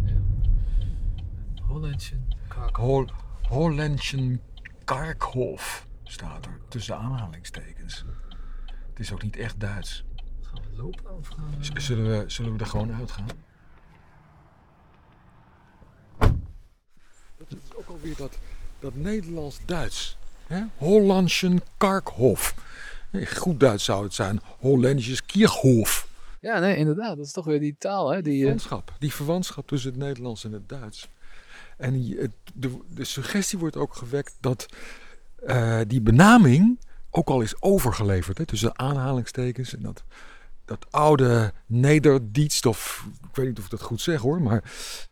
Hol 2.71 3.09
Hollandschen 3.47 4.41
Karkhof 4.83 5.87
staat 6.03 6.45
er. 6.45 6.59
Tussen 6.67 6.97
aanhalingstekens. 6.97 8.05
Het 8.89 8.99
is 8.99 9.13
ook 9.13 9.23
niet 9.23 9.37
echt 9.37 9.59
Duits. 9.59 10.05
Gaan 10.41 10.61
we 10.69 10.77
lopen 10.77 11.17
of 11.17 11.27
gaan 11.27 11.45
we... 11.73 11.81
Zullen 11.81 12.19
we, 12.19 12.29
zullen 12.29 12.53
we 12.53 12.59
er 12.59 12.65
gewoon 12.65 12.93
uitgaan? 12.93 13.27
Dat 17.37 17.47
is 17.49 17.75
ook 17.75 17.87
alweer 17.87 18.15
dat, 18.15 18.37
dat 18.79 18.95
Nederlands-Duits. 18.95 20.17
Hè? 20.47 20.63
Hollandschen 20.77 21.61
Karkhof. 21.77 22.55
Goed 23.37 23.59
Duits 23.59 23.83
zou 23.83 24.03
het 24.03 24.13
zijn. 24.13 24.41
Hollandisches 24.59 25.25
Kirchhof. 25.25 26.07
Ja, 26.41 26.59
nee, 26.59 26.75
inderdaad. 26.75 27.17
Dat 27.17 27.25
is 27.25 27.31
toch 27.31 27.45
weer 27.45 27.59
die 27.59 27.75
taal, 27.79 28.09
hè? 28.11 28.21
Die, 28.21 28.33
eh, 28.35 28.39
Verwantschap. 28.41 28.93
Die 28.99 29.13
verwantschap 29.13 29.67
tussen 29.67 29.89
het 29.91 29.99
Nederlands 29.99 30.43
en 30.43 30.51
het 30.51 30.69
Duits. 30.69 31.07
En 31.77 31.93
die, 31.93 32.17
het- 32.19 32.35
de, 32.53 32.77
de 32.89 33.03
suggestie 33.03 33.59
wordt 33.59 33.77
ook 33.77 33.95
gewekt 33.95 34.35
dat 34.39 34.65
eh, 35.45 35.79
die 35.87 36.01
benaming 36.01 36.79
ook 37.09 37.29
al 37.29 37.41
is 37.41 37.61
overgeleverd. 37.61 38.37
Hè, 38.37 38.45
tussen 38.45 38.79
aanhalingstekens. 38.79 39.75
En 39.75 39.81
dat, 39.81 40.03
dat 40.65 40.85
oude 40.89 41.53
Nederdietst, 41.65 42.65
of 42.65 43.07
ik 43.29 43.35
weet 43.35 43.47
niet 43.47 43.57
of 43.57 43.63
ik 43.65 43.69
dat 43.71 43.81
goed 43.81 44.01
zeg 44.01 44.19
hoor, 44.21 44.41
maar 44.41 44.63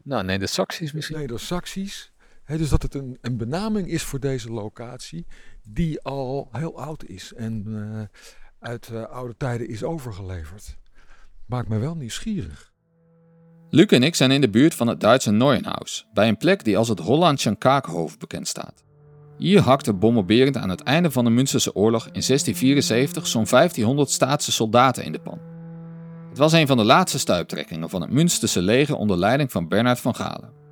Nou, 0.04 0.24
nee, 0.24 0.40
de 0.40 0.48
Saxies 0.48 0.92
misschien. 0.92 1.18
Neder-Saxisch. 1.18 2.12
Dus 2.45 2.69
dat 2.69 2.81
het 2.81 2.93
een, 2.93 3.17
een 3.21 3.38
benaming 3.38 3.88
is 3.88 4.03
voor 4.03 4.19
deze 4.19 4.51
locatie 4.51 5.25
die 5.63 6.01
al 6.01 6.50
heel 6.51 6.79
oud 6.79 7.05
is 7.05 7.33
en 7.33 7.63
eh, 7.67 8.19
uit 8.59 8.89
eh, 8.89 9.03
oude 9.03 9.35
tijden 9.38 9.67
is 9.67 9.83
overgeleverd. 9.83 10.77
Maakt 11.45 11.67
me 11.67 11.77
wel 11.77 11.95
nieuwsgierig. 11.95 12.71
Luc 13.69 13.85
en 13.85 14.03
ik 14.03 14.15
zijn 14.15 14.31
in 14.31 14.41
de 14.41 14.50
buurt 14.50 14.75
van 14.75 14.88
het 14.88 15.00
Duitse 15.00 15.31
Neuenhaus, 15.31 16.07
bij 16.13 16.27
een 16.27 16.38
plek 16.38 16.63
die 16.63 16.77
als 16.77 16.88
het 16.88 17.00
Hollandschen 17.00 17.57
Kaakhof 17.57 18.17
bekend 18.17 18.47
staat. 18.47 18.83
Hier 19.38 19.62
hakte 19.62 19.93
Bommelberend 19.93 20.57
aan 20.57 20.69
het 20.69 20.81
einde 20.81 21.12
van 21.12 21.23
de 21.23 21.29
Münsterse 21.29 21.75
oorlog 21.75 22.05
in 22.05 22.12
1674 22.12 23.27
zo'n 23.27 23.45
1500 23.50 24.09
staatse 24.09 24.51
soldaten 24.51 25.03
in 25.03 25.12
de 25.12 25.19
pan. 25.19 25.39
Het 26.29 26.38
was 26.38 26.53
een 26.53 26.67
van 26.67 26.77
de 26.77 26.83
laatste 26.83 27.19
stuiptrekkingen 27.19 27.89
van 27.89 28.01
het 28.01 28.12
Münsterse 28.12 28.62
leger 28.62 28.95
onder 28.95 29.17
leiding 29.17 29.51
van 29.51 29.67
Bernard 29.67 30.00
van 30.00 30.15
Galen. 30.15 30.62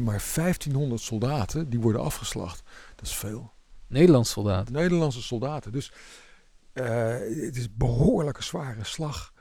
Maar 0.00 0.24
1500 0.34 1.00
soldaten 1.00 1.70
die 1.70 1.80
worden 1.80 2.02
afgeslacht. 2.02 2.62
Dat 2.96 3.06
is 3.06 3.16
veel. 3.16 3.52
Nederlands 3.86 4.30
soldaat. 4.30 4.70
Nederlandse 4.70 5.22
soldaten. 5.22 5.72
Dus 5.72 5.92
eh, 6.72 7.08
het 7.18 7.56
is 7.56 7.74
behoorlijke 7.74 8.42
zware 8.42 8.84
slag. 8.84 9.32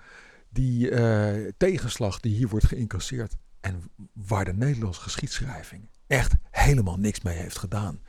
Die 0.49 0.89
eh, 0.89 1.51
tegenslag 1.57 2.19
die 2.19 2.35
hier 2.35 2.47
wordt 2.47 2.65
geïncasseerd. 2.65 3.37
En 3.61 3.81
waar 4.13 4.45
de 4.45 4.53
Nederlandse 4.53 5.01
geschiedschrijving 5.01 5.89
echt 6.07 6.33
helemaal 6.49 6.97
niks 6.97 7.21
mee 7.21 7.37
heeft 7.37 7.57
gedaan. 7.57 7.99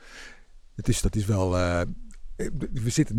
Het 0.75 0.87
is, 0.87 1.01
dat 1.01 1.15
is 1.15 1.25
wel. 1.25 1.57
eh, 1.57 1.81
we 2.73 2.89
zitten 2.89 3.15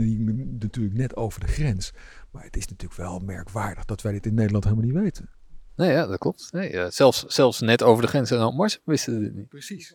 natuurlijk 0.59 0.95
net 0.95 1.16
over 1.16 1.40
de 1.40 1.47
grens. 1.47 1.93
Maar 2.31 2.43
het 2.43 2.57
is 2.57 2.66
natuurlijk 2.66 3.00
wel 3.00 3.19
merkwaardig 3.19 3.85
dat 3.85 4.02
wij 4.02 4.12
dit 4.12 4.26
in 4.26 4.35
Nederland 4.35 4.64
helemaal 4.64 4.85
niet 4.85 4.95
weten. 4.95 5.28
Nee, 5.76 5.90
ja, 5.90 6.07
dat 6.07 6.19
klopt. 6.19 6.52
Nee, 6.52 6.71
eh, 6.71 6.90
zelfs, 6.90 7.25
zelfs 7.25 7.61
net 7.61 7.83
over 7.83 8.02
de 8.02 8.09
grens 8.09 8.31
en 8.31 8.54
Mars 8.54 8.81
wisten 8.85 9.21
dit 9.21 9.35
niet. 9.35 9.49
Precies. 9.49 9.95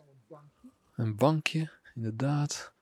Een 0.96 1.16
bankje, 1.16 1.72
inderdaad. 1.96 2.74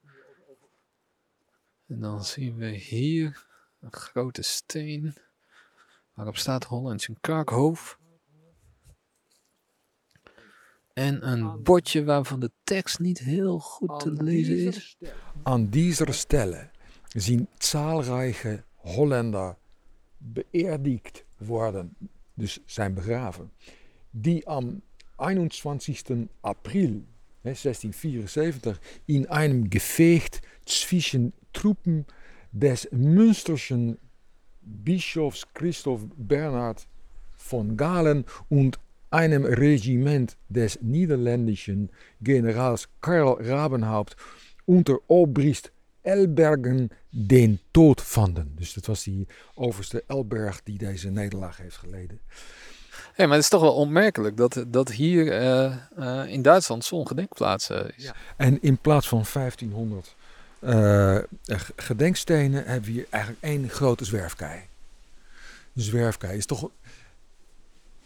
En 1.88 2.00
dan 2.00 2.24
zien 2.24 2.56
we 2.56 2.68
hier 2.68 3.46
een 3.80 3.94
grote 3.94 4.42
steen. 4.42 5.16
Waarop 6.14 6.38
staat 6.38 6.64
Hollands 6.64 7.08
een 7.08 7.18
Karkhof. 7.22 8.00
En 10.94 11.28
een 11.28 11.64
bordje 11.64 12.04
waarvan 12.04 12.40
de 12.40 12.52
tekst 12.64 13.00
niet 13.00 13.20
heel 13.20 13.60
goed 13.60 14.00
te 14.00 14.12
lezen 14.12 14.58
is. 14.58 14.98
An 15.44 15.70
dieser 15.70 16.14
Stelle 16.14 16.70
zien 17.08 17.48
zahlreiche 17.58 18.64
Holländer 18.76 19.58
beerdigt 20.18 21.26
worden, 21.38 21.98
dus 22.38 22.60
zijn 22.66 22.94
begraven, 22.94 23.52
die 24.12 24.48
am 24.48 24.82
21. 25.16 26.04
April 26.42 27.04
hè, 27.42 27.50
1674 27.50 28.80
in 29.06 29.28
einem 29.28 29.70
Gefecht 29.70 30.42
zwischen 30.66 31.34
Truppen 31.52 32.06
des 32.52 32.88
Münsterschen 32.92 33.98
Bischofs 34.62 35.46
Christoph 35.54 36.02
Bernhard 36.16 36.88
von 37.36 37.78
Galen 37.78 38.26
und 38.50 38.80
einem 39.10 39.46
Regiment 39.46 40.38
des 40.50 40.80
niederländischen 40.82 41.90
Generals 42.22 42.90
Karl 43.02 43.42
Rabenhaupt 43.42 44.16
unter 44.66 44.98
Obrist 45.08 45.72
Elbergen 46.04 46.90
den 47.26 47.60
Tod 47.72 48.02
vonden. 48.02 48.52
Dus 48.56 48.74
dat 48.74 48.86
was 48.86 49.04
die 49.04 49.28
overste 49.54 50.04
Elberg 50.08 50.62
die 50.64 50.78
deze 50.78 51.10
nederlaag 51.10 51.58
heeft 51.58 51.78
geleden. 51.78 52.20
Hé, 53.14 53.24
maar 53.26 53.36
het 53.36 53.44
is 53.44 53.50
toch 53.50 53.62
wel 53.62 53.74
opmerkelijk 53.76 54.38
dat, 54.38 54.64
dat 54.68 54.92
hier 54.92 55.32
eh, 55.32 55.74
eh, 55.96 56.32
in 56.32 56.42
Duitsland 56.42 56.86
zo'n 56.86 57.08
gedenkplaats 57.08 57.70
is. 57.96 58.12
En 58.38 58.62
in 58.62 58.78
plaats 58.78 59.08
van 59.08 59.26
1500 59.34 60.16
eh, 60.60 61.18
gedenkstenen 61.76 62.66
hebben 62.66 62.86
we 62.86 62.92
hier 62.92 63.06
eigenlijk 63.10 63.44
één 63.44 63.70
grote 63.70 64.06
zwerfkei. 64.06 64.62
De 65.74 65.82
zwerfkei 65.82 66.38
is 66.38 66.46
toch, 66.46 66.64
ik 66.64 66.70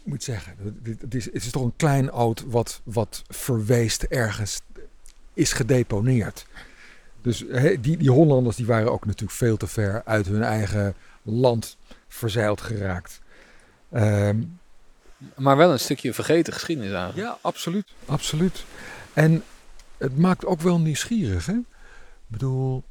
moet 0.04 0.22
zeggen, 0.22 0.56
het- 0.82 1.00
het 1.00 1.14
is, 1.14 1.24
het 1.24 1.34
is 1.34 1.50
toch 1.50 1.62
een 1.64 1.76
klein 1.76 2.10
oud 2.10 2.44
wat, 2.46 2.80
wat 2.84 3.22
verweest 3.28 4.02
ergens 4.02 4.60
is 5.34 5.52
gedeponeerd. 5.52 6.46
Dus 7.22 7.44
hè, 7.48 7.80
die, 7.80 7.96
die 7.96 8.10
Hollanders 8.10 8.56
die 8.56 8.66
waren 8.66 8.92
ook 8.92 9.06
natuurlijk 9.06 9.38
veel 9.38 9.56
te 9.56 9.66
ver 9.66 10.02
uit 10.04 10.26
hun 10.26 10.42
eigen 10.42 10.94
land 11.22 11.76
verzeild 12.08 12.60
geraakt. 12.60 13.20
Ehm, 13.90 14.42
Maar 15.36 15.56
wel 15.56 15.72
een 15.72 15.80
stukje 15.80 16.14
vergeten 16.14 16.52
geschiedenis 16.52 16.92
eigenlijk. 16.92 17.18
ja, 17.28 17.38
absoluut. 17.40 17.92
Absoluut. 18.06 18.64
En 19.12 19.42
het 19.98 20.18
maakt 20.18 20.44
ook 20.44 20.60
wel 20.60 20.78
nieuwsgierig, 20.80 21.46
hè? 21.46 21.52
Ik 21.52 21.64
bedoel, 22.26 22.84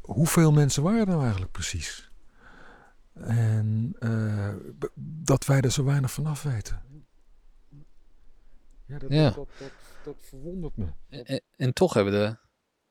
hoeveel 0.00 0.52
mensen 0.52 0.82
waren 0.82 1.00
er 1.00 1.06
nou 1.06 1.20
eigenlijk 1.22 1.52
precies? 1.52 2.10
En 3.14 3.96
eh, 3.98 4.48
dat 5.24 5.44
wij 5.46 5.60
er 5.60 5.70
zo 5.72 5.84
weinig 5.84 6.10
vanaf 6.10 6.42
weten. 6.42 6.82
Ja, 8.86 8.98
dat, 8.98 9.10
Ja. 9.10 9.30
Dat, 9.30 9.34
dat, 9.58 9.70
dat 10.04 10.14
verwondert 10.28 10.76
me. 10.76 10.86
En, 11.08 11.24
en- 11.24 11.40
en 11.56 11.72
toch 11.72 11.94
hebben 11.94 12.12
de 12.12 12.36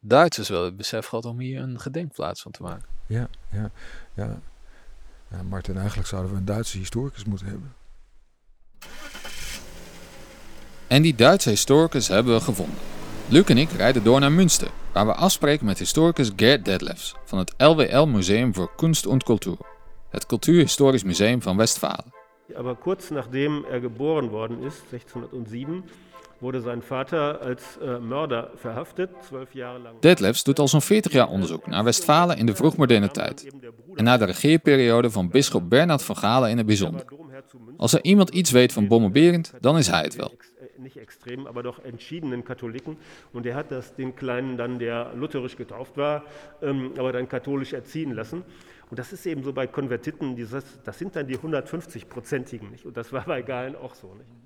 Duitsers 0.06 0.50
wel 0.50 0.64
het 0.66 0.78
besef 0.78 1.06
gehad 1.06 1.26
om 1.26 1.40
hier 1.40 1.62
een 1.62 1.80
gedenkplaats 1.80 2.42
van 2.42 2.52
te 2.52 2.62
maken. 2.62 2.88
Ja, 3.06 3.28
ja, 3.52 3.72
ja. 4.14 4.40
ja 5.32 5.44
Martin, 5.44 5.78
eigenlijk 5.78 6.08
zouden 6.08 6.32
we 6.32 6.38
een 6.38 6.46
Duitse 6.46 6.78
historicus 6.78 7.24
moeten 7.24 7.48
hebben. 7.48 7.74
En 10.88 11.02
die 11.02 11.16
Duitse 11.16 11.50
historicus 11.50 12.08
hebben 12.08 12.34
we 12.34 12.42
gevonden. 12.42 12.78
Luc 13.28 13.46
en 13.46 13.58
ik 13.58 13.72
rijden 13.72 14.04
door 14.04 14.20
naar 14.20 14.32
Münster, 14.32 14.70
waar 14.94 15.06
we 15.06 15.14
afspreken 15.14 15.66
met 15.66 15.80
historicus 15.80 16.32
Gerd 16.36 16.66
Detlefs 16.66 17.16
van 17.26 17.38
het 17.38 17.54
LWL 17.58 18.06
Museum 18.06 18.54
voor 18.54 18.76
Kunst 18.76 19.06
und 19.06 19.24
Kultur, 19.24 19.58
het 20.10 20.26
Cultuurhistorisch 20.26 21.04
Museum 21.04 21.42
van 21.42 21.58
Westfalen. 21.58 22.14
Aber 22.56 22.76
kurz 22.76 23.10
nachdem 23.10 23.66
er 23.66 23.80
geboren 23.80 24.30
worden 24.30 24.62
ist, 24.62 24.82
1607, 24.90 25.84
wurde 26.44 26.62
sein 26.62 26.82
Vater 26.82 27.42
als 27.42 27.78
äh, 27.82 28.00
Mörder 28.00 28.52
verhaftet, 28.56 29.10
zwölf 29.28 29.54
Jahre 29.54 29.80
lang. 29.80 30.00
Detlefs 30.00 30.44
doet 30.44 30.60
al 30.60 30.68
zo'n 30.68 30.82
40 30.82 31.12
jaar 31.12 31.30
onderzoek 31.30 31.68
naar 31.68 31.84
Westfalen 31.84 32.38
in 32.38 32.46
de 32.46 32.56
vroegmoderne 32.56 33.12
tijd. 33.12 33.48
En 33.96 34.04
na 34.04 34.18
de 34.18 34.26
regeerperiode 34.26 35.12
van 35.12 35.30
bisschop 35.30 35.70
Bernhard 35.70 36.04
van 36.04 36.18
Galen 36.18 36.50
in 36.50 36.58
het 36.58 36.66
bijzonder. 36.66 37.06
Als 37.78 37.94
er 37.94 38.04
iemand 38.04 38.30
iets 38.30 38.52
weet 38.52 38.74
van 38.74 38.88
Bommelberend, 38.88 39.54
dan 39.62 39.78
is 39.78 39.88
hij 39.88 40.02
het 40.02 40.16
wel. 40.16 40.32
Äh, 40.32 40.64
Nicht 40.78 40.98
extrem, 40.98 41.48
aber 41.48 41.64
doch 41.64 41.80
entschiedenen 41.84 42.44
Katholiken. 42.44 42.98
Und 43.32 43.46
er 43.46 43.54
hat 43.54 43.72
das 43.72 43.96
den 43.96 44.16
Kleinen 44.16 44.58
dann, 44.58 44.78
der 44.80 45.12
lutherisch 45.16 45.56
getauft 45.56 45.96
war, 45.96 46.24
ähm, 46.62 46.92
aber 46.98 47.12
dann 47.12 47.28
katholisch 47.28 47.74
erziehen 47.74 48.14
lassen. 48.14 48.44
Und 48.90 49.00
das 49.00 49.14
ist 49.14 49.26
eben 49.26 49.44
so 49.44 49.54
bei 49.54 49.68
Konvertiten, 49.68 50.36
dieses, 50.36 50.64
das 50.84 50.98
sind 50.98 51.16
dann 51.16 51.28
die 51.28 51.38
150-prozentigen. 51.38 52.70
nicht? 52.72 52.86
Und 52.86 52.96
das 52.96 53.12
war 53.12 53.24
bei 53.26 53.42
Galen 53.42 53.76
auch 53.76 53.96
so. 53.96 54.14
Nicht? 54.14 54.43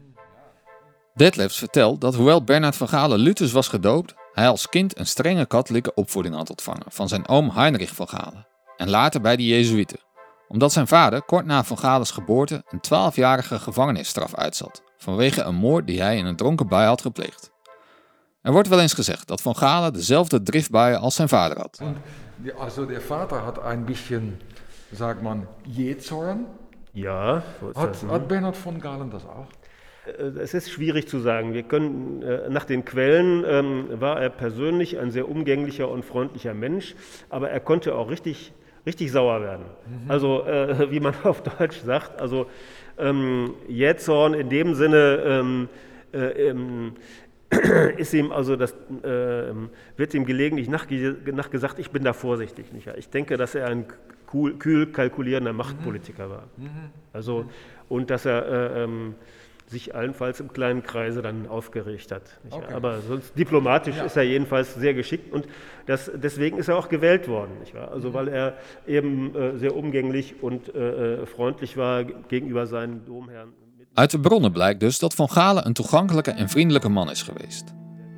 Detlefs 1.18 1.58
vertelt 1.58 2.02
dat 2.02 2.16
hoewel 2.16 2.44
Bernhard 2.44 2.76
van 2.76 2.88
Galen 2.88 3.20
Luthers 3.20 3.52
was 3.52 3.68
gedoopt, 3.68 4.14
hij 4.34 4.48
als 4.48 4.70
kind 4.70 5.00
een 5.00 5.08
strenge 5.08 5.46
katholieke 5.46 5.94
opvoeding 5.94 6.36
had 6.36 6.50
ontvangen 6.50 6.86
van 6.88 7.08
zijn 7.08 7.28
oom 7.28 7.50
Heinrich 7.50 7.96
van 7.96 8.08
Galen 8.08 8.48
en 8.78 8.90
later 8.90 9.22
bij 9.22 9.36
de 9.36 9.46
Jezuïeten, 9.46 10.00
omdat 10.48 10.72
zijn 10.72 10.88
vader 10.88 11.22
kort 11.22 11.46
na 11.46 11.64
van 11.64 11.78
Galens 11.78 12.12
geboorte 12.12 12.64
een 12.70 12.80
12-jarige 13.12 13.60
gevangenisstraf 13.60 14.36
uitzat 14.36 14.84
vanwege 14.98 15.42
een 15.42 15.56
moord 15.56 15.88
die 15.88 16.02
hij 16.02 16.18
in 16.18 16.26
een 16.26 16.36
dronken 16.36 16.68
bui 16.68 16.88
had 16.88 17.02
gepleegd. 17.02 17.52
Er 18.42 18.52
wordt 18.52 18.68
wel 18.68 18.80
eens 18.80 18.94
gezegd 18.94 19.28
dat 19.28 19.42
Van 19.42 19.56
Galen 19.56 19.94
dezelfde 19.94 20.44
driftbuien 20.44 21.00
als 21.00 21.16
zijn 21.16 21.30
vader 21.30 21.58
had. 21.58 21.80
Die- 22.36 22.54
Also 22.54 22.86
der 22.86 23.02
Vater 23.02 23.38
hat 23.40 23.60
ein 23.64 23.86
bisschen, 23.86 24.42
sagt 24.92 25.22
man, 25.22 25.48
Jähzorn. 25.62 26.46
Ja, 26.92 27.44
Hat, 27.74 28.02
ne? 28.02 28.10
hat 28.10 28.28
Bernhard 28.28 28.58
von 28.58 28.80
Galen 28.82 29.10
das 29.10 29.22
auch? 29.24 29.48
Äh, 30.08 30.40
Es 30.40 30.54
ist 30.54 30.72
schwierig 30.72 31.08
zu 31.08 31.20
sagen. 31.20 31.54
Wir 31.54 31.64
können, 31.64 32.22
äh, 32.22 32.50
nach 32.50 32.66
den 32.66 32.86
Quellen 32.86 33.44
ähm, 33.48 33.86
war 34.00 34.22
er 34.22 34.30
persönlich 34.30 34.98
ein 35.00 35.12
sehr 35.12 35.30
umgänglicher 35.30 35.90
und 35.90 36.04
freundlicher 36.04 36.54
Mensch, 36.54 36.96
aber 37.30 37.50
er 37.50 37.60
konnte 37.60 37.96
auch 37.96 38.10
richtig, 38.10 38.54
richtig 38.86 39.12
sauer 39.12 39.42
werden. 39.42 39.66
Also, 40.08 40.46
äh, 40.46 40.92
wie 40.92 41.00
man 41.00 41.14
auf 41.24 41.44
Deutsch 41.44 41.78
sagt, 41.78 42.20
also 42.20 42.48
ähm, 42.98 43.54
Jähzorn 43.68 44.34
in 44.34 44.50
dem 44.50 44.74
Sinne 44.74 45.22
ähm, 45.26 45.70
äh, 46.14 46.50
ähm, 46.50 46.94
ist 47.98 48.14
ihm 48.14 48.34
also 48.34 48.58
das 48.58 48.76
ähm, 49.06 49.70
wird 49.96 50.14
ihm 50.14 50.26
gelegentlich 50.26 50.68
nachge 50.68 51.16
nachgesagt, 51.32 51.80
ich 51.80 51.92
bin 51.92 52.04
da 52.04 52.12
vorsichtig. 52.12 52.74
Nicht? 52.74 52.90
Ich 52.98 53.10
denke, 53.10 53.38
dass 53.38 53.56
er 53.56 53.68
ein 53.68 53.86
cool, 54.34 54.56
kühl 54.58 54.88
kalkulierender 54.88 55.54
Machtpolitiker 55.54 56.30
war. 56.30 56.44
Also 57.14 57.46
und 57.88 58.10
dass 58.10 58.26
er 58.26 58.46
äh, 58.46 58.84
ähm, 58.84 59.16
sich 59.70 59.94
allenfalls 59.94 60.40
im 60.40 60.52
kleinen 60.52 60.82
Kreise 60.84 61.22
dann 61.22 61.48
aufgeregt 61.48 62.12
hat. 62.12 62.24
Okay. 62.50 62.74
Aber 62.74 63.02
sonst 63.02 63.38
diplomatisch 63.38 63.98
ist 63.98 64.16
er 64.16 64.24
jedenfalls 64.24 64.76
sehr 64.76 64.94
geschickt 64.94 65.34
und 65.34 65.46
das, 65.86 66.10
deswegen 66.16 66.58
ist 66.58 66.70
er 66.70 66.78
auch 66.78 66.90
gewählt 66.90 67.28
worden. 67.28 67.52
Also 67.92 68.14
weil 68.14 68.28
er 68.30 68.58
eben 68.88 69.36
äh, 69.36 69.58
sehr 69.58 69.76
umgänglich 69.76 70.42
und 70.42 70.74
äh, 70.74 71.22
äh, 71.22 71.26
freundlich 71.26 71.76
war 71.76 72.04
gegenüber 72.04 72.66
seinen 72.66 73.06
Domherren. 73.06 73.54
Uit 73.94 74.12
de 74.12 74.20
bronnen 74.20 74.52
blijkt 74.52 74.80
dus 74.80 75.00
dat 75.00 75.14
Van 75.14 75.30
Galen 75.30 75.66
een 75.66 75.74
toegankelijke 75.74 76.32
en 76.32 76.50
vriendelijke 76.50 76.90
man 76.90 77.10
is 77.10 77.22
geweest. 77.22 77.74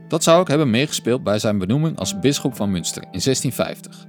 Dat 0.07 0.23
zou 0.23 0.39
ook 0.39 0.47
hebben 0.47 0.69
meegespeeld 0.69 1.23
bij 1.23 1.39
zijn 1.39 1.57
benoeming 1.57 1.97
als 1.97 2.19
bisschop 2.19 2.55
van 2.55 2.71
Münster 2.71 3.03
in 3.03 3.19
1650. 3.21 4.07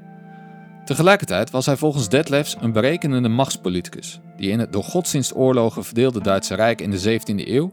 Tegelijkertijd 0.84 1.50
was 1.50 1.66
hij 1.66 1.76
volgens 1.76 2.08
Detlefs 2.08 2.56
een 2.60 2.72
berekenende 2.72 3.28
machtspoliticus, 3.28 4.20
die 4.36 4.50
in 4.50 4.58
het 4.58 4.72
door 4.72 4.82
godsdienstoorlogen 4.82 5.84
verdeelde 5.84 6.20
Duitse 6.20 6.54
Rijk 6.54 6.80
in 6.80 6.90
de 6.90 7.20
17e 7.20 7.48
eeuw, 7.48 7.72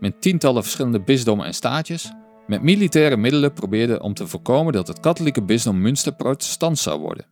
met 0.00 0.20
tientallen 0.22 0.62
verschillende 0.62 1.00
bisdommen 1.00 1.46
en 1.46 1.54
staatjes, 1.54 2.12
met 2.46 2.62
militaire 2.62 3.16
middelen 3.16 3.52
probeerde 3.52 4.02
om 4.02 4.14
te 4.14 4.26
voorkomen 4.26 4.72
dat 4.72 4.88
het 4.88 5.00
katholieke 5.00 5.42
bisdom 5.42 5.80
Münster 5.80 6.12
protestants 6.12 6.82
zou 6.82 7.00
worden. 7.00 7.24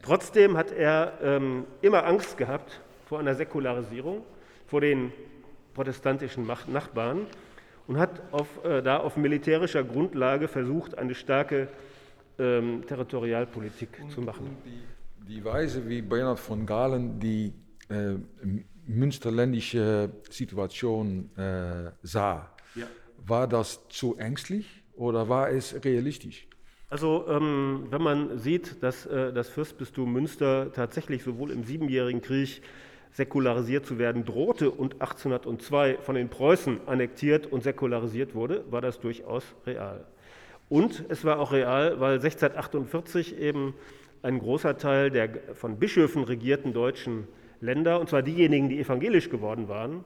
Trotzdem 0.00 0.54
hat 0.54 0.70
er 0.70 1.12
ähm, 1.22 1.64
immer 1.80 2.04
Angst 2.04 2.36
gehabt 2.36 2.80
vor 3.04 3.18
einer 3.18 3.34
Säkularisierung, 3.34 4.22
vor 4.66 4.80
den 4.80 5.12
protestantischen 5.72 6.46
Macht 6.46 6.68
Nachbarn 6.68 7.26
und 7.86 7.98
hat 7.98 8.10
auf, 8.30 8.46
äh, 8.64 8.82
da 8.82 8.98
auf 8.98 9.16
militärischer 9.16 9.84
Grundlage 9.84 10.48
versucht, 10.48 10.98
eine 10.98 11.14
starke 11.14 11.68
ähm, 12.38 12.84
Territorialpolitik 12.86 13.88
zu 14.10 14.20
machen. 14.20 14.56
Die 15.28 15.44
Weise, 15.44 15.88
wie 15.88 16.02
Bernhard 16.02 16.38
von 16.38 16.66
Galen 16.66 17.18
die 17.18 17.52
äh, 17.88 18.14
münsterländische 18.86 20.10
Situation 20.30 21.30
äh, 21.36 21.90
sah, 22.02 22.50
war 23.26 23.48
das 23.48 23.88
zu 23.88 24.16
ängstlich 24.16 24.84
oder 24.94 25.28
war 25.28 25.50
es 25.50 25.84
realistisch? 25.84 26.46
Also 26.88 27.26
ähm, 27.28 27.88
wenn 27.90 28.02
man 28.02 28.38
sieht, 28.38 28.82
dass 28.82 29.06
äh, 29.06 29.32
das 29.32 29.48
Fürstbistum 29.48 30.12
Münster 30.12 30.72
tatsächlich 30.72 31.24
sowohl 31.24 31.50
im 31.50 31.64
Siebenjährigen 31.64 32.22
Krieg 32.22 32.62
säkularisiert 33.10 33.86
zu 33.86 33.98
werden 33.98 34.24
drohte 34.24 34.70
und 34.70 34.94
1802 35.00 35.98
von 35.98 36.14
den 36.14 36.28
Preußen 36.28 36.86
annektiert 36.86 37.46
und 37.46 37.62
säkularisiert 37.64 38.34
wurde, 38.34 38.64
war 38.70 38.82
das 38.82 39.00
durchaus 39.00 39.42
real. 39.66 40.06
Und 40.68 41.04
es 41.08 41.24
war 41.24 41.38
auch 41.38 41.52
real, 41.52 42.00
weil 42.00 42.14
1648 42.14 43.38
eben 43.38 43.74
ein 44.22 44.38
großer 44.38 44.76
Teil 44.76 45.10
der 45.10 45.28
von 45.54 45.78
Bischöfen 45.78 46.24
regierten 46.24 46.72
deutschen 46.72 47.28
Länder, 47.60 48.00
und 48.00 48.08
zwar 48.08 48.22
diejenigen, 48.22 48.68
die 48.68 48.78
evangelisch 48.78 49.30
geworden 49.30 49.68
waren, 49.68 50.04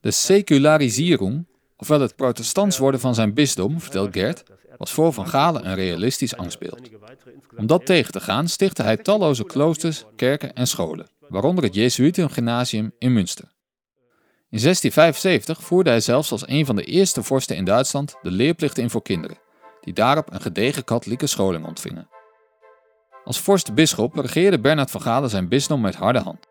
De 0.00 0.10
secularisering, 0.10 1.44
ofwel 1.76 2.00
het 2.00 2.16
protestants 2.16 2.78
worden 2.78 3.00
van 3.00 3.14
zijn 3.14 3.34
bisdom, 3.34 3.80
vertelt 3.80 4.12
Gert, 4.12 4.42
was 4.76 4.92
voor 4.92 5.12
Van 5.12 5.28
Galen 5.28 5.66
een 5.66 5.74
realistisch 5.74 6.36
angstbeeld. 6.36 6.80
Om 7.56 7.66
dat 7.66 7.86
tegen 7.86 8.12
te 8.12 8.20
gaan 8.20 8.48
stichtte 8.48 8.82
hij 8.82 8.96
talloze 8.96 9.44
kloosters, 9.44 10.04
kerken 10.16 10.54
en 10.54 10.66
scholen, 10.66 11.08
waaronder 11.28 11.64
het 11.64 11.74
Jesuitengymnasium 11.74 12.92
in 12.98 13.12
Münster. 13.12 13.44
In 14.50 14.58
1675 14.58 15.62
voerde 15.62 15.90
hij 15.90 16.00
zelfs 16.00 16.32
als 16.32 16.48
een 16.48 16.66
van 16.66 16.76
de 16.76 16.84
eerste 16.84 17.22
vorsten 17.22 17.56
in 17.56 17.64
Duitsland 17.64 18.16
de 18.22 18.30
leerplicht 18.30 18.78
in 18.78 18.90
voor 18.90 19.02
kinderen, 19.02 19.38
die 19.80 19.92
daarop 19.92 20.32
een 20.32 20.40
gedegen 20.40 20.84
katholieke 20.84 21.26
scholing 21.26 21.66
ontvingen. 21.66 22.08
Als 23.24 23.40
vorst-bisschop 23.40 24.14
regeerde 24.14 24.60
Bernhard 24.60 24.90
van 24.90 25.00
Galen 25.00 25.30
zijn 25.30 25.48
bisdom 25.48 25.80
met 25.80 25.94
harde 25.94 26.18
hand. 26.18 26.46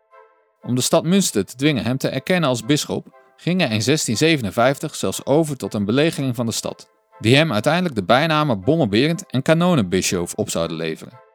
Om 0.62 0.74
de 0.74 0.80
stad 0.80 1.04
Münster 1.04 1.44
te 1.44 1.56
dwingen 1.56 1.84
hem 1.84 1.96
te 1.96 2.08
erkennen 2.08 2.48
als 2.48 2.64
bisschop, 2.64 3.06
ging 3.36 3.60
hij 3.60 3.70
in 3.70 3.82
1657 3.84 4.94
zelfs 4.94 5.26
over 5.26 5.56
tot 5.56 5.74
een 5.74 5.84
belegering 5.84 6.34
van 6.34 6.46
de 6.46 6.52
stad, 6.52 6.90
die 7.18 7.36
hem 7.36 7.52
uiteindelijk 7.52 7.94
de 7.94 8.04
bijnamen 8.04 8.60
Bommelberend 8.60 9.24
en 9.30 9.42
Kanonenbisschoof 9.42 10.34
op 10.34 10.50
zouden 10.50 10.76
leveren. 10.76 11.28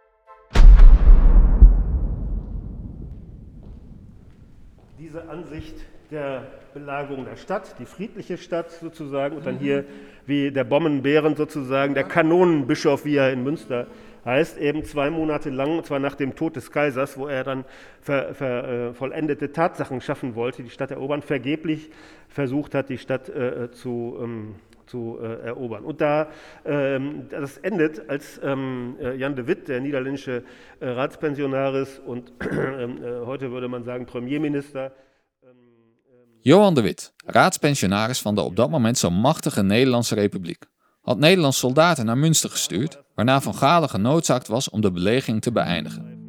diese 5.16 5.30
Ansicht 5.30 5.86
der 6.10 6.44
Belagerung 6.76 7.24
der 7.24 7.38
Stadt, 7.38 7.80
die 7.80 7.86
friedliche 7.86 8.38
Stadt 8.38 8.70
sozusagen, 8.70 9.38
und 9.38 9.46
dann 9.46 9.58
hier 9.58 9.86
wie 10.26 10.52
der 10.52 10.66
Bombenbären 10.66 11.38
sozusagen, 11.38 11.94
der 11.94 12.04
Kanonenbischof, 12.04 13.06
wie 13.06 13.16
er 13.16 13.32
in 13.32 13.44
Münster 13.44 13.88
heißt, 14.26 14.58
eben 14.58 14.84
zwei 14.84 15.10
Monate 15.10 15.52
lang, 15.52 15.78
und 15.78 15.86
zwar 15.86 16.00
nach 16.00 16.16
dem 16.16 16.36
Tod 16.36 16.58
des 16.58 16.72
Kaisers, 16.72 17.18
wo 17.18 17.28
er 17.28 17.46
dann 17.46 17.64
ver, 18.02 18.34
ver, 18.34 18.68
äh, 18.90 18.94
vollendete 18.94 19.54
Tatsachen 19.54 20.02
schaffen 20.02 20.36
wollte, 20.36 20.64
die 20.64 20.70
Stadt 20.70 20.92
erobern, 20.92 21.22
vergeblich 21.22 21.92
versucht 22.28 22.76
hat, 22.76 22.90
die 22.90 22.98
Stadt 22.98 23.30
äh, 23.30 23.72
zu, 23.72 24.18
ähm, 24.22 24.56
zu 24.86 25.18
äh, 25.22 25.46
erobern. 25.46 25.86
Und 25.86 26.02
da 26.02 26.28
ähm, 26.66 27.28
das 27.30 27.58
endet, 27.60 28.10
als 28.10 28.42
ähm, 28.44 28.98
äh, 29.00 29.16
Jan 29.16 29.38
de 29.38 29.48
Witt, 29.48 29.70
der 29.70 29.80
niederländische 29.80 30.44
äh, 30.82 30.90
Ratspensionaris 30.90 32.00
und 32.00 32.34
ähm, 32.52 32.98
äh, 33.02 33.26
heute 33.26 33.52
würde 33.52 33.70
man 33.70 33.86
sagen 33.86 34.06
Premierminister, 34.06 34.92
Johan 36.48 36.74
de 36.74 36.82
Wit, 36.82 37.14
raadspensionaris 37.26 38.22
van 38.22 38.36
de 38.36 38.42
op 38.42 38.56
dat 38.56 38.70
moment 38.70 38.98
zo 38.98 39.10
machtige 39.10 39.64
Nederlandse 39.64 40.16
Republiek, 40.16 40.66
had 41.02 41.20
Nederlandse 41.20 41.60
soldaten 41.60 42.06
naar 42.06 42.18
Münster 42.18 42.50
gestuurd, 42.50 43.02
waarna 43.16 43.42
Van 43.42 43.56
Galen 43.56 43.90
genoodzaakt 43.90 44.48
was 44.48 44.70
om 44.70 44.82
de 44.82 44.92
belegering 44.92 45.42
te 45.42 45.52
beëindigen. 45.52 46.20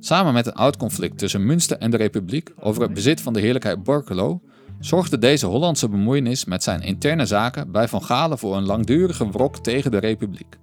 Samen 0.00 0.32
met 0.32 0.46
een 0.46 0.54
oud 0.54 0.76
conflict 0.76 1.18
tussen 1.18 1.46
Münster 1.46 1.78
en 1.78 1.90
de 1.90 1.96
Republiek 1.96 2.50
over 2.58 2.82
het 2.82 2.94
bezit 2.94 3.20
van 3.20 3.32
de 3.32 3.40
heerlijkheid 3.40 3.82
Borculo, 3.82 4.40
zorgde 4.78 5.18
deze 5.18 5.46
Hollandse 5.46 5.88
bemoeienis 5.88 6.44
met 6.44 6.62
zijn 6.62 6.80
interne 6.80 7.26
zaken 7.26 7.72
bij 7.72 7.88
Van 7.88 8.02
Galen 8.02 8.38
voor 8.38 8.56
een 8.56 8.66
langdurige 8.66 9.30
wrok 9.30 9.58
tegen 9.58 9.90
de 9.90 9.98
Republiek. 9.98 10.58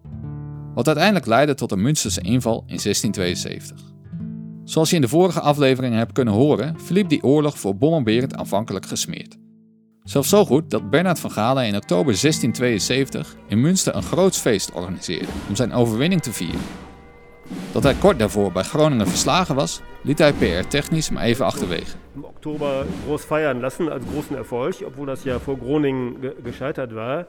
Wat 0.74 0.88
uiteindelijk 0.88 1.26
leidde 1.26 1.54
tot 1.54 1.72
een 1.72 1.82
Münsterse 1.82 2.22
inval 2.22 2.64
in 2.68 2.80
1672. 2.82 3.89
Zoals 4.70 4.90
je 4.90 4.96
in 4.96 5.02
de 5.02 5.08
vorige 5.08 5.40
afleveringen 5.40 5.98
hebt 5.98 6.12
kunnen 6.12 6.34
horen, 6.34 6.80
verliep 6.80 7.10
die 7.10 7.24
oorlog 7.24 7.60
voor 7.60 7.78
Bommelberend 7.78 8.36
aanvankelijk 8.36 8.86
gesmeerd. 8.86 9.38
Zelfs 10.04 10.30
zo 10.30 10.46
goed 10.46 10.70
dat 10.70 10.90
Bernard 10.90 11.20
van 11.20 11.32
Galen 11.32 11.66
in 11.66 11.76
oktober 11.76 12.22
1672 12.22 13.36
in 13.48 13.62
Münster 13.62 13.96
een 13.96 14.04
groots 14.04 14.38
feest 14.38 14.72
organiseerde 14.72 15.28
om 15.48 15.56
zijn 15.56 15.74
overwinning 15.74 16.22
te 16.22 16.34
vieren. 16.34 16.60
Dat 17.72 17.84
hij 17.84 17.94
kort 17.94 18.20
daarvoor 18.20 18.52
bij 18.52 18.64
Groningen 18.64 19.08
verslagen 19.08 19.56
was, 19.56 19.82
liet 20.04 20.20
hij 20.20 20.34
PR-technisch 20.34 21.10
maar 21.10 21.24
even 21.24 21.46
achterwege. 21.46 21.96
Im 22.16 22.24
Oktober 22.24 22.86
groß 23.06 23.22
feiern 23.22 23.60
lassen 23.60 23.92
als 23.92 24.04
großen 24.12 24.38
Erfolg, 24.38 24.84
obwohl 24.84 25.06
das 25.06 25.24
ja 25.24 25.40
vor 25.40 25.58
Groningen 25.64 26.16
ge 26.22 26.36
gescheitert 26.44 26.92
war. 26.92 27.18
Ähm, 27.20 27.26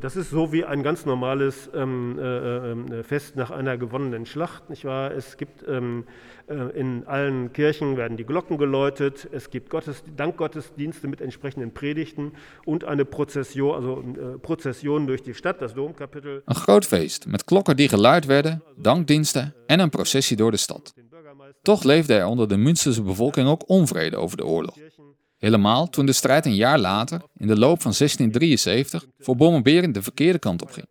das 0.00 0.16
ist 0.16 0.30
so 0.30 0.52
wie 0.52 0.64
ein 0.64 0.82
ganz 0.82 1.04
normales 1.04 1.70
ähm, 1.72 2.18
äh, 2.18 2.72
äh, 2.72 3.02
Fest 3.04 3.36
nach 3.36 3.50
einer 3.50 3.76
gewonnenen 3.76 4.26
Schlacht, 4.26 4.68
nicht 4.70 4.84
wahr? 4.84 5.12
Es 5.12 5.36
gibt 5.36 5.64
ähm, 5.68 6.04
äh, 6.48 6.54
in 6.78 7.06
allen 7.06 7.52
Kirchen 7.52 7.96
werden 7.96 8.16
die 8.16 8.24
Glocken 8.24 8.58
geläutet, 8.58 9.28
es 9.30 9.50
gibt 9.50 9.70
Gottes, 9.70 10.02
Dankgottesdienste 10.16 11.06
mit 11.06 11.20
entsprechenden 11.20 11.72
Predigten 11.72 12.32
und 12.64 12.84
eine 12.84 13.04
Prozession, 13.04 13.74
also 13.74 14.02
Prozession 14.42 15.06
durch 15.06 15.22
die 15.22 15.34
Stadt, 15.34 15.62
das 15.62 15.74
Domkapitel. 15.74 16.42
Een 16.44 16.54
groot 16.54 16.84
feest 16.84 17.26
met 17.26 17.44
klokken 17.44 17.76
die 17.76 17.88
geluid 17.88 18.26
werden, 18.26 18.62
dankdiensten 18.76 19.54
en 19.66 19.80
een 19.80 19.90
processie 19.90 20.36
door 20.36 20.50
de 20.50 20.56
stad. 20.56 20.94
Toch 21.62 21.84
leefde 21.84 22.14
er 22.14 22.26
onder 22.26 22.48
de 22.48 22.56
Münsterse 22.56 23.02
bevolking 23.02 23.48
ook 23.48 23.68
onvrede 23.68 24.16
over 24.16 24.36
de 24.36 24.46
oorlog. 24.46 24.74
Helemaal 25.38 25.88
toen 25.88 26.06
de 26.06 26.12
strijd 26.12 26.46
een 26.46 26.54
jaar 26.54 26.78
later, 26.78 27.20
in 27.36 27.46
de 27.46 27.58
loop 27.58 27.82
van 27.82 27.92
1673, 27.98 29.06
voor 29.18 29.36
Bommenberend 29.36 29.94
de 29.94 30.02
verkeerde 30.02 30.38
kant 30.38 30.62
op 30.62 30.70
ging. 30.70 30.86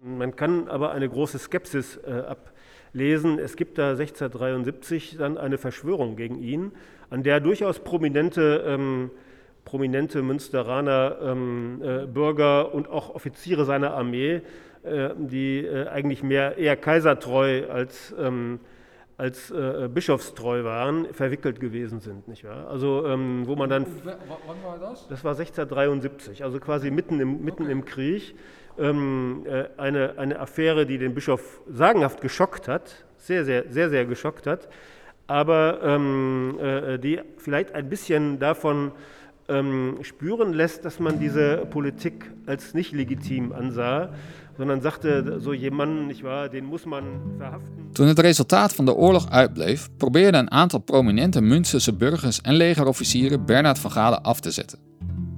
Man 0.00 0.34
kann 0.34 0.68
aber 0.68 0.90
eine 0.90 1.08
große 1.08 1.38
Skepsis 1.38 1.98
äh, 2.06 2.22
ablesen. 2.92 3.38
Es 3.38 3.56
gibt 3.56 3.78
da 3.78 3.90
1673 3.90 5.16
dann 5.18 5.36
eine 5.36 5.58
Verschwörung 5.58 6.16
gegen 6.16 6.40
ihn, 6.40 6.72
an 7.10 7.22
der 7.22 7.40
durchaus 7.40 7.80
prominente, 7.80 8.64
ähm, 8.66 9.10
prominente 9.64 10.22
Münsteraner 10.22 11.16
ähm, 11.20 11.82
äh, 11.82 12.06
Bürger 12.06 12.72
und 12.72 12.88
auch 12.88 13.14
Offiziere 13.14 13.64
seiner 13.64 13.92
Armee, 13.94 14.42
äh, 14.84 15.10
die 15.16 15.64
äh, 15.64 15.88
eigentlich 15.88 16.22
mehr 16.22 16.56
eher 16.56 16.76
kaisertreu 16.76 17.68
als 17.68 18.14
ähm, 18.18 18.60
als 19.18 19.50
äh, 19.50 19.88
bischofstreu 19.92 20.62
waren, 20.62 21.12
verwickelt 21.12 21.58
gewesen 21.58 21.98
sind, 21.98 22.28
nicht 22.28 22.44
wahr? 22.44 22.68
Also 22.68 23.04
ähm, 23.04 23.42
wo 23.46 23.56
man 23.56 23.68
dann... 23.68 23.84
Wann 24.04 24.16
war 24.64 24.78
das? 24.78 25.08
Das 25.08 25.24
war 25.24 25.32
1673, 25.32 26.44
also 26.44 26.60
quasi 26.60 26.92
mitten 26.92 27.18
im, 27.18 27.44
mitten 27.44 27.68
im 27.68 27.84
Krieg. 27.84 28.36
Ähm, 28.78 29.44
äh, 29.44 29.64
eine, 29.76 30.18
eine 30.18 30.38
Affäre, 30.38 30.86
die 30.86 30.98
den 30.98 31.14
Bischof 31.14 31.60
sagenhaft 31.68 32.20
geschockt 32.20 32.68
hat, 32.68 33.04
sehr, 33.16 33.44
sehr, 33.44 33.64
sehr, 33.68 33.90
sehr 33.90 34.06
geschockt 34.06 34.46
hat, 34.46 34.68
aber 35.26 35.80
ähm, 35.82 36.56
äh, 36.60 36.98
die 36.98 37.20
vielleicht 37.38 37.74
ein 37.74 37.88
bisschen 37.88 38.38
davon 38.38 38.92
ähm, 39.48 39.98
spüren 40.02 40.52
lässt, 40.52 40.84
dass 40.84 41.00
man 41.00 41.18
diese 41.18 41.66
Politik 41.66 42.30
als 42.46 42.72
nicht 42.72 42.92
legitim 42.92 43.52
ansah, 43.52 44.14
sondern 44.58 44.80
sagte, 44.80 45.38
so 45.40 45.52
jemanden, 45.52 46.06
nicht 46.06 46.22
wahr, 46.22 46.48
den 46.48 46.64
muss 46.64 46.84
man 46.84 47.04
verhaften. 47.36 47.92
Toen 47.92 48.06
het 48.06 48.18
resultaat 48.18 48.74
van 48.74 48.84
de 48.84 48.94
oorlog 48.94 49.30
uitbleef, 49.30 49.88
probeerde 49.96 50.38
een 50.38 50.50
aantal 50.50 50.78
prominente 50.78 51.40
Münsterse 51.40 51.92
burgers 51.92 52.40
en 52.40 52.54
legerofficieren 52.54 53.44
Bernard 53.44 53.78
van 53.78 53.90
Galen 53.90 54.22
af 54.22 54.40
te 54.40 54.50
zetten. 54.50 54.78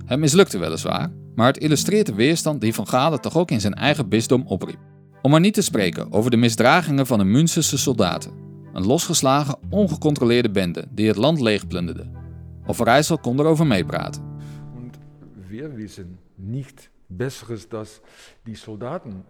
Het 0.05 0.19
mislukte 0.19 0.59
weliswaar, 0.59 1.11
maar 1.35 1.47
het 1.47 1.59
illustreert 1.59 2.07
de 2.07 2.15
weerstand 2.15 2.61
die 2.61 2.75
van 2.75 2.89
Galen 2.89 3.21
toch 3.21 3.37
ook 3.37 3.51
in 3.51 3.61
zijn 3.61 3.75
eigen 3.75 4.09
bisdom 4.09 4.47
opriep. 4.47 4.79
Om 5.23 5.31
maar 5.31 5.41
niet 5.41 5.55
te 5.55 5.63
spreken 5.63 6.13
over 6.13 6.31
de 6.31 6.37
misdragingen 6.37 7.07
van 7.07 7.19
de 7.19 7.25
Münsterse 7.25 7.79
soldaten. 7.79 8.33
Een 8.73 8.87
losgeslagen, 8.87 9.59
ongecontroleerde 9.71 10.51
bende 10.51 10.85
die 10.91 11.09
het 11.09 11.17
land 11.17 11.41
leegplunderde. 11.41 12.11
Overijssel 12.67 13.19
kon 13.19 13.39
erover 13.39 13.67
meepraten. 13.67 14.23
Und 14.75 14.99
wir 15.49 15.77
wissen 15.77 16.19
nicht 16.35 16.91
Besseres, 17.11 17.69
dass 17.69 18.01
die 18.47 18.55
Soldaten 18.55 19.25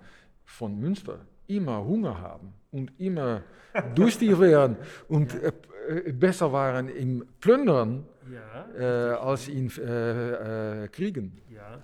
von 0.44 0.78
Münster 0.78 1.20
immer 1.46 1.84
Hunger 1.84 2.20
haben 2.20 2.52
und 2.70 2.92
immer 2.98 3.42
durstig 3.94 4.38
wären 4.38 4.76
und 5.08 5.34
äh, 5.34 5.52
äh, 5.88 6.12
besser 6.12 6.52
waren 6.52 6.88
im 6.88 7.24
Plündern 7.40 8.04
Ja. 8.30 9.12
äh, 9.12 9.14
als 9.14 9.48
in 9.48 9.70
äh, 9.78 10.84
äh, 10.84 10.88
Kriegen. 10.88 11.40
Ja, 11.52 11.82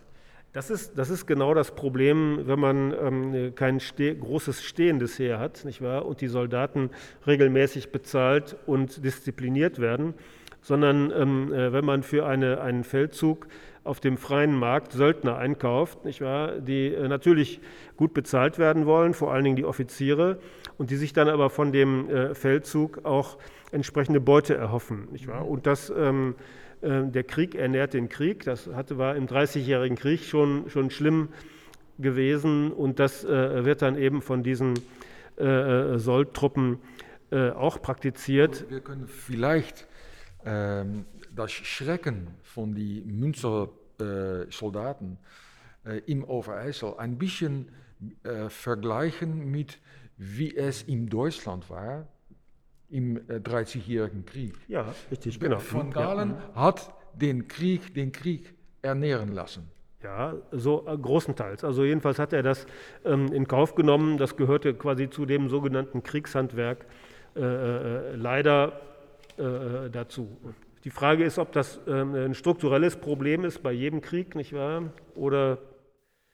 das 0.52 0.70
ist, 0.70 0.96
das 0.96 1.11
ist 1.11 1.26
genau 1.26 1.52
das 1.52 1.74
Problem, 1.74 2.46
wenn 2.46 2.59
man 2.59 2.94
ähm, 2.98 3.54
kein 3.54 3.78
ste 3.78 4.16
großes 4.16 4.62
stehendes 4.62 5.18
Heer 5.18 5.38
hat, 5.38 5.64
nicht 5.64 5.82
wahr? 5.82 6.06
Und 6.06 6.20
die 6.20 6.28
Soldaten 6.28 6.90
regelmäßig 7.26 7.92
bezahlt 7.92 8.56
und 8.64 9.04
diszipliniert 9.04 9.80
werden, 9.80 10.14
sondern 10.62 11.12
ähm, 11.14 11.52
äh, 11.52 11.72
wenn 11.72 11.85
man 11.85 12.02
für 12.02 12.26
eine, 12.26 12.61
einen 12.61 12.85
Feldzug 12.85 13.48
auf 13.87 14.01
dem 14.01 14.16
freien 14.16 14.55
Markt 14.59 14.92
Söldner 14.92 15.37
einkauft, 15.37 16.05
nicht 16.05 16.20
wahr? 16.20 16.61
die 16.61 16.92
äh, 16.92 17.09
natürlich 17.09 17.61
gut 17.96 18.12
bezahlt 18.14 18.59
werden 18.59 18.87
wollen, 18.87 19.14
vor 19.14 19.33
allen 19.33 19.44
Dingen 19.44 19.57
die 19.57 19.64
Offiziere, 19.64 20.38
und 20.79 20.90
die 20.90 20.96
sich 20.96 21.12
dann 21.12 21.29
aber 21.29 21.49
von 21.49 21.72
dem 21.72 22.11
äh, 22.11 22.35
Feldzug 22.35 23.05
auch 23.05 23.38
entsprechende 23.72 24.20
Beute 24.20 24.55
erhoffen. 24.55 25.09
Nicht 25.12 25.27
wahr? 25.27 25.49
Und 25.49 25.66
das, 25.66 25.92
ähm, 25.96 26.35
äh, 26.83 27.05
der 27.05 27.25
Krieg 27.25 27.55
ernährt 27.55 27.94
den 27.94 28.09
Krieg, 28.09 28.44
das 28.44 28.68
hatte, 28.68 28.99
war 28.99 29.16
im 29.16 29.27
Dreißigjährigen 29.27 29.96
Krieg 29.96 30.25
schon, 30.25 30.68
schon 30.68 30.90
schlimm 30.90 31.29
gewesen 31.99 32.72
und 32.72 32.99
das 32.99 33.25
wird 33.25 33.81
dann 33.81 33.96
eben 33.96 34.20
von 34.20 34.42
diesen 34.42 34.75
Soldtruppen 35.38 36.79
auch 37.31 37.81
praktiziert. 37.81 38.66
Wir 38.68 38.81
können 38.81 39.07
vielleicht 39.07 39.87
ähm, 40.44 41.07
das 41.37 41.53
Schrecken 41.53 42.29
von 42.42 42.75
die 42.75 43.03
Münzer 43.03 43.68
äh, 44.01 44.51
Soldaten 44.51 45.18
äh, 45.85 45.99
im 46.07 46.25
Overijssel 46.25 46.94
ein 46.99 47.18
bisschen 47.18 47.70
äh, 48.25 48.49
vergleichen 48.49 49.51
mit 49.51 49.79
wie 50.18 50.57
es 50.57 50.83
in 50.83 51.09
Deutschland 51.09 51.68
war 51.70 52.07
im 52.88 53.16
äh, 53.29 53.35
30-jährigen 53.35 54.25
Krieg. 54.25 54.55
Ja, 54.68 54.94
richtig, 55.11 55.38
genau. 55.40 55.59
Von 55.59 55.88
Ja. 55.88 55.92
Galen 55.92 56.37
hat 56.55 56.92
den 57.14 57.49
Krieg, 57.49 57.94
den 57.94 58.12
Krieg 58.12 58.55
ernähren 58.83 59.33
lassen. 59.33 59.68
Ja, 60.03 60.35
so 60.53 60.87
äh, 60.87 60.96
großenteils. 60.96 61.64
Also 61.64 61.85
jedenfalls 61.85 62.18
hat 62.18 62.33
er 62.33 62.42
das 62.42 62.66
ähm, 63.05 63.33
in 63.33 63.49
Kauf 63.49 63.75
genommen. 63.75 64.18
Das 64.18 64.37
gehörte 64.37 64.75
quasi 64.75 65.11
zu 65.11 65.27
dem 65.27 65.49
sogenannten 65.49 66.03
Kriegshandwerk 66.03 66.87
äh, 67.35 67.40
äh, 67.40 68.14
leider 68.14 68.81
äh, 69.37 69.90
dazu. 69.90 70.29
Die 70.87 70.92
Frage 70.92 71.25
ist, 71.25 71.38
ob 71.38 71.53
das 71.53 71.81
ähm, 71.88 72.14
ein 72.14 72.35
strukturelles 72.35 72.96
Problem 72.96 73.44
ist 73.44 73.61
bei 73.61 73.72
jedem 73.72 74.01
Krieg, 74.01 74.37
nicht 74.37 74.53
wahr? 74.53 74.83
Oder 75.16 75.59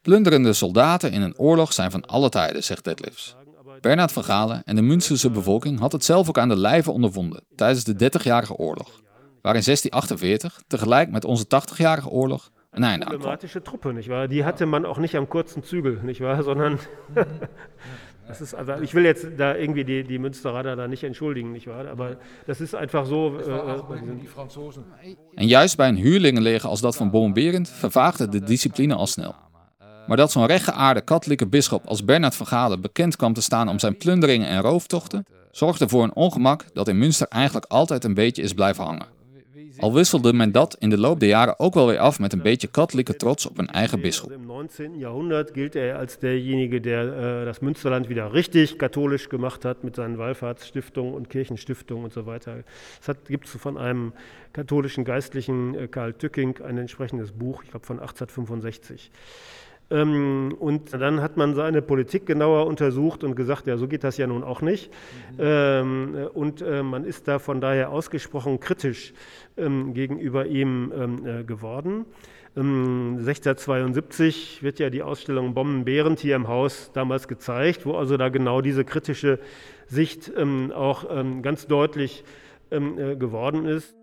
Plunderende 0.02 0.52
soldaten 0.52 1.12
in 1.12 1.22
een 1.22 1.38
oorlog 1.38 1.72
zijn 1.72 1.90
van 1.90 2.04
alle 2.04 2.28
tijden, 2.28 2.64
zegt 2.64 2.84
Detlefs. 2.84 3.36
Bernard 3.80 4.12
van 4.12 4.24
Galen 4.24 4.62
en 4.64 4.76
de 4.76 4.82
Münsterse 4.82 5.30
bevolking 5.30 5.78
had 5.78 5.92
het 5.92 6.04
zelf 6.04 6.28
ook 6.28 6.38
aan 6.38 6.48
de 6.48 6.56
lijve 6.56 6.90
ondervonden 6.90 7.44
tijdens 7.56 7.84
de 7.84 7.94
30-jarige 7.94 8.54
oorlog, 8.54 9.00
waar 9.42 9.56
in 9.56 9.62
1648, 9.64 10.62
tegelijk 10.66 11.10
met 11.10 11.24
onze 11.24 11.44
80-jarige 11.44 12.08
oorlog, 12.08 12.50
een 12.70 12.84
einde 12.84 13.04
aan 13.04 13.10
kwam. 13.10 13.20
problematische 13.20 13.62
Truppe, 13.62 13.92
nicht 13.92 14.08
wahr? 14.08 14.28
Die 14.28 14.44
hatte 14.44 14.66
man 14.66 14.84
auch 14.84 14.98
nicht 14.98 15.14
am 15.14 15.28
kurzen 15.28 15.62
Zügel, 15.62 15.98
nicht 16.02 16.20
wahr? 16.20 16.42
Sondern 16.48 16.78
das 18.26 18.40
ist 18.40 18.54
einfach, 18.54 18.80
ich 18.80 18.94
will 18.94 19.04
jetzt 19.04 19.26
da 19.36 19.54
irgendwie 19.54 19.84
die, 19.84 20.04
die 20.04 20.18
Münsteraner 20.18 20.76
da 20.76 20.86
nicht 20.86 21.02
entschuldigen, 21.02 21.52
nicht 21.52 21.66
wahr? 21.66 21.86
Aber 21.88 22.16
das 22.46 22.60
ist 22.60 22.74
einfach 22.74 23.06
so. 23.06 23.38
Äh, 23.38 24.26
Franzosen. 24.26 24.84
En 25.34 25.46
juist 25.46 25.76
bij 25.76 25.88
een 25.88 25.96
huurlingenleger 25.96 26.68
als 26.68 26.80
dat 26.80 26.96
van 26.96 27.10
Bomberend 27.10 27.68
vervaagde 27.68 28.28
de 28.28 28.40
discipline 28.40 28.94
al 28.94 29.06
snel. 29.06 29.34
Maar 30.06 30.16
dat 30.16 30.32
zo'n 30.32 30.46
rechtgeaarde 30.46 31.00
katholieke 31.00 31.46
bisschop 31.46 31.86
als 31.86 32.04
Bernard 32.04 32.34
van 32.34 32.46
Galen 32.46 32.80
bekend 32.80 33.16
kwam 33.16 33.32
te 33.32 33.42
staan 33.42 33.68
om 33.68 33.78
zijn 33.78 33.96
plunderingen 33.96 34.48
en 34.48 34.60
rooftochten, 34.60 35.24
zorgde 35.50 35.88
voor 35.88 36.02
een 36.02 36.14
ongemak 36.14 36.64
dat 36.72 36.88
in 36.88 36.98
Münster 36.98 37.26
eigenlijk 37.28 37.66
altijd 37.66 38.04
een 38.04 38.14
beetje 38.14 38.42
is 38.42 38.52
blijven 38.52 38.84
hangen. 38.84 39.06
Al 39.78 39.94
wisselde 39.94 40.32
men 40.32 40.52
dat 40.52 40.76
in 40.78 40.90
de 40.90 40.98
loop 40.98 41.20
der 41.20 41.28
jaren 41.28 41.58
ook 41.58 41.74
wel 41.74 41.86
weer 41.86 41.98
af 41.98 42.18
met 42.18 42.32
een 42.32 42.42
beetje 42.42 42.68
katholieke 42.68 43.16
trots 43.16 43.46
op 43.46 43.58
een 43.58 43.68
eigen 43.68 44.00
bisschop. 44.00 44.32
Im 44.32 44.46
19. 44.46 44.98
Jahrhundert 44.98 45.50
gilt 45.54 45.74
er 45.74 45.96
als 45.96 46.18
derjenige, 46.18 46.80
der 46.80 47.04
äh, 47.04 47.44
das 47.44 47.60
Münsterland 47.60 48.08
wieder 48.08 48.32
richtig 48.32 48.78
katholisch 48.78 49.28
gemacht 49.28 49.64
hat 49.64 49.84
mit 49.84 49.96
seinen 49.96 50.18
Wallfahrtsstiftungen 50.18 51.14
und 51.14 51.28
Kirchenstiftungen 51.28 52.04
und 52.04 52.12
so 52.12 52.26
weiter. 52.26 52.64
Es 53.00 53.16
gibt 53.28 53.48
von 53.48 53.76
einem 53.76 54.12
katholischen 54.52 55.04
Geistlichen, 55.04 55.74
äh, 55.74 55.88
Karl 55.88 56.12
Tücking, 56.12 56.60
ein 56.62 56.78
entsprechendes 56.78 57.32
Buch, 57.32 57.62
ich 57.62 57.70
glaube 57.70 57.86
von 57.86 57.98
1865. 57.98 59.10
Ähm, 59.92 60.56
und 60.58 60.94
dann 60.94 61.20
hat 61.20 61.36
man 61.36 61.54
seine 61.54 61.82
Politik 61.82 62.24
genauer 62.24 62.66
untersucht 62.66 63.24
und 63.24 63.34
gesagt, 63.34 63.66
ja, 63.66 63.76
so 63.76 63.86
geht 63.86 64.04
das 64.04 64.16
ja 64.16 64.26
nun 64.26 64.42
auch 64.42 64.62
nicht. 64.62 64.90
Ähm, 65.38 66.14
äh, 66.16 66.24
und 66.26 66.64
man 66.82 67.04
ist 67.04 67.28
da 67.28 67.38
von 67.38 67.60
daher 67.60 67.90
ausgesprochen 67.90 68.58
kritisch 68.58 69.12
ähm, 69.56 69.94
gegenüber 69.94 70.46
ihm 70.46 70.92
ähm, 70.94 71.26
äh, 71.26 71.44
geworden. 71.44 72.06
Ähm, 72.56 73.16
1672 73.18 74.62
wird 74.62 74.78
ja 74.78 74.90
die 74.90 75.02
Ausstellung 75.02 75.54
Bomben 75.54 75.84
Behrend 75.84 76.20
hier 76.20 76.36
im 76.36 76.48
Haus 76.48 76.90
damals 76.92 77.28
gezeigt, 77.28 77.86
wo 77.86 77.94
also 77.94 78.16
da 78.16 78.28
genau 78.28 78.60
diese 78.60 78.84
kritische 78.84 79.38
Sicht 79.86 80.30
ähm, 80.36 80.70
auch 80.74 81.04
ähm, 81.10 81.42
ganz 81.42 81.66
deutlich 81.66 82.24
ähm, 82.70 82.98
äh, 82.98 83.16
geworden 83.16 83.66
ist. 83.66 83.94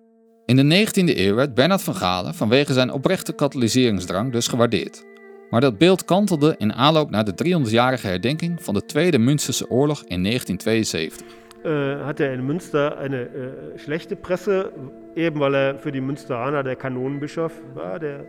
In 0.47 0.57
de 0.57 0.65
19e 0.65 1.15
eeuw 1.15 1.35
werd 1.35 1.55
Bernard 1.55 1.81
van 1.81 1.95
Galen 1.95 2.33
vanwege 2.33 2.73
zijn 2.73 2.91
oprechte 2.91 3.33
katalyseeringsdrang 3.33 4.31
dus 4.31 4.47
gewaardeerd. 4.47 5.05
Maar 5.49 5.61
dat 5.61 5.77
beeld 5.77 6.05
kantelde 6.05 6.55
in 6.57 6.73
aanloop 6.73 7.09
naar 7.09 7.25
de 7.25 7.33
300-jarige 7.33 8.07
herdenking 8.07 8.63
van 8.63 8.73
de 8.73 8.85
Tweede 8.85 9.17
Münsterse 9.17 9.69
Oorlog 9.69 10.03
in 10.07 10.23
1972. 10.23 11.38
Äh, 11.63 12.03
hatte 12.05 12.25
er 12.25 12.33
in 12.33 12.45
Münster 12.45 12.97
eine 12.97 13.21
äh, 13.21 13.77
schlechte 13.77 14.15
Presse, 14.15 14.71
eben 15.15 15.39
weil 15.39 15.55
er 15.55 15.79
für 15.79 15.91
die 15.91 16.01
Münsteraner 16.01 16.63
der 16.63 16.75
Kanonenbischof 16.75 17.53
war, 17.73 17.99
der, 17.99 18.25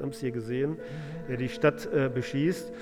haben 0.00 0.10
es 0.10 0.20
hier 0.20 0.30
gesehen, 0.30 0.76
der 1.28 1.36
die 1.36 1.48
Stadt 1.48 1.88
äh, 1.92 2.08
beschießt. 2.08 2.72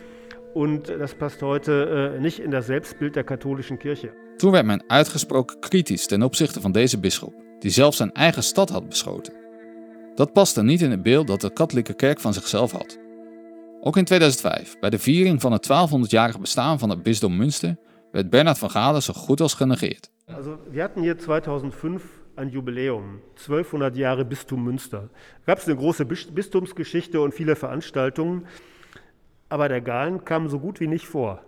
Und 0.55 0.89
das 0.89 1.15
passt 1.15 1.43
heute 1.43 2.15
äh, 2.17 2.21
nicht 2.21 2.39
in 2.39 2.51
das 2.51 2.67
Selbstbild 2.67 3.17
der 3.17 3.25
katholischen 3.25 3.79
Kirche. 3.79 4.13
Toen 4.39 4.53
werd 4.53 4.67
men 4.67 4.83
uitgesproken 4.89 5.61
kritisch 5.61 6.07
ten 6.07 6.23
opzichte 6.23 6.61
van 6.61 6.73
deze 6.73 6.99
bisschop, 6.99 7.35
die 7.59 7.71
zelf 7.71 7.95
zijn 7.95 8.13
eigen 8.13 8.43
stad 8.43 8.69
had 8.69 8.89
beschoten. 8.89 9.35
Dat 10.15 10.33
paste 10.33 10.63
niet 10.63 10.83
in 10.83 10.91
het 10.91 11.03
beeld 11.03 11.27
dat 11.27 11.41
de 11.41 11.53
katholieke 11.53 11.95
kerk 11.95 12.21
van 12.21 12.35
zichzelf 12.35 12.73
had. 12.73 12.99
Ook 13.81 13.97
in 13.97 14.05
2005, 14.05 14.79
bij 14.79 14.91
de 14.91 14.99
viering 14.99 15.41
van 15.41 15.53
het 15.53 15.69
1200-jarige 15.69 16.39
bestaan 16.39 16.79
van 16.79 16.91
het 16.91 17.03
bisdom 17.03 17.37
Münster, 17.37 17.77
werd 18.13 18.31
Bernard 18.31 18.59
van 18.59 18.71
Galen 18.71 19.03
zo 19.03 19.13
goed 19.13 19.41
als 19.41 19.55
genegeerd. 19.55 20.11
Also 20.27 20.59
wir 20.71 20.83
hatten 20.85 21.03
hier 21.03 21.19
2005 21.19 22.03
ein 22.37 22.49
Jubiläum, 22.51 23.21
1200 23.37 23.97
Jahre 23.97 24.25
Bistum 24.25 24.63
Münster. 24.65 25.09
Da 25.45 25.53
gab 25.53 25.59
es 25.59 25.67
eine 25.67 25.77
große 25.77 26.05
Bis- 26.05 26.27
Bistumsgeschichte 26.35 27.21
und 27.21 27.35
viele 27.35 27.57
Veranstaltungen, 27.57 28.47
aber 29.49 29.69
der 29.69 29.81
Galen 29.81 30.25
kam 30.25 30.49
so 30.49 30.59
gut 30.61 30.81
wie 30.81 30.87
nicht 30.87 31.07
vor. 31.07 31.43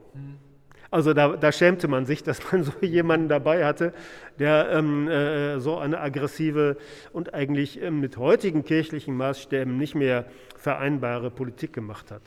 Also 0.91 1.15
da, 1.15 1.37
da 1.37 1.53
schämte 1.53 1.87
man 1.87 2.05
sich, 2.05 2.25
dass 2.25 2.41
man 2.51 2.65
so 2.65 2.73
jemanden 2.81 3.29
dabei 3.29 3.65
hatte, 3.65 3.93
der 4.39 4.71
ähm, 4.73 5.09
äh, 5.09 5.61
so 5.61 5.79
eine 5.79 6.01
aggressive 6.01 6.77
und 7.13 7.33
eigentlich 7.33 7.81
ähm, 7.81 8.01
mit 8.01 8.17
heutigen 8.17 8.65
kirchlichen 8.65 9.17
Maßstäben 9.17 9.77
nicht 9.77 9.95
mehr 9.95 10.25
vereinbare 10.57 11.31
Politik 11.31 11.73
gemacht 11.73 12.11
hat. 12.11 12.23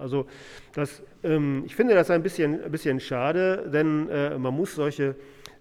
Also 0.00 0.26
das, 0.74 1.02
ähm, 1.22 1.62
ich 1.64 1.74
finde 1.74 1.94
das 1.94 2.10
ein 2.10 2.22
bisschen, 2.22 2.62
ein 2.62 2.70
bisschen 2.70 3.00
schade, 3.00 3.70
denn 3.72 4.08
äh, 4.10 4.38
man 4.38 4.54
muss 4.54 4.74
solche, 4.74 5.14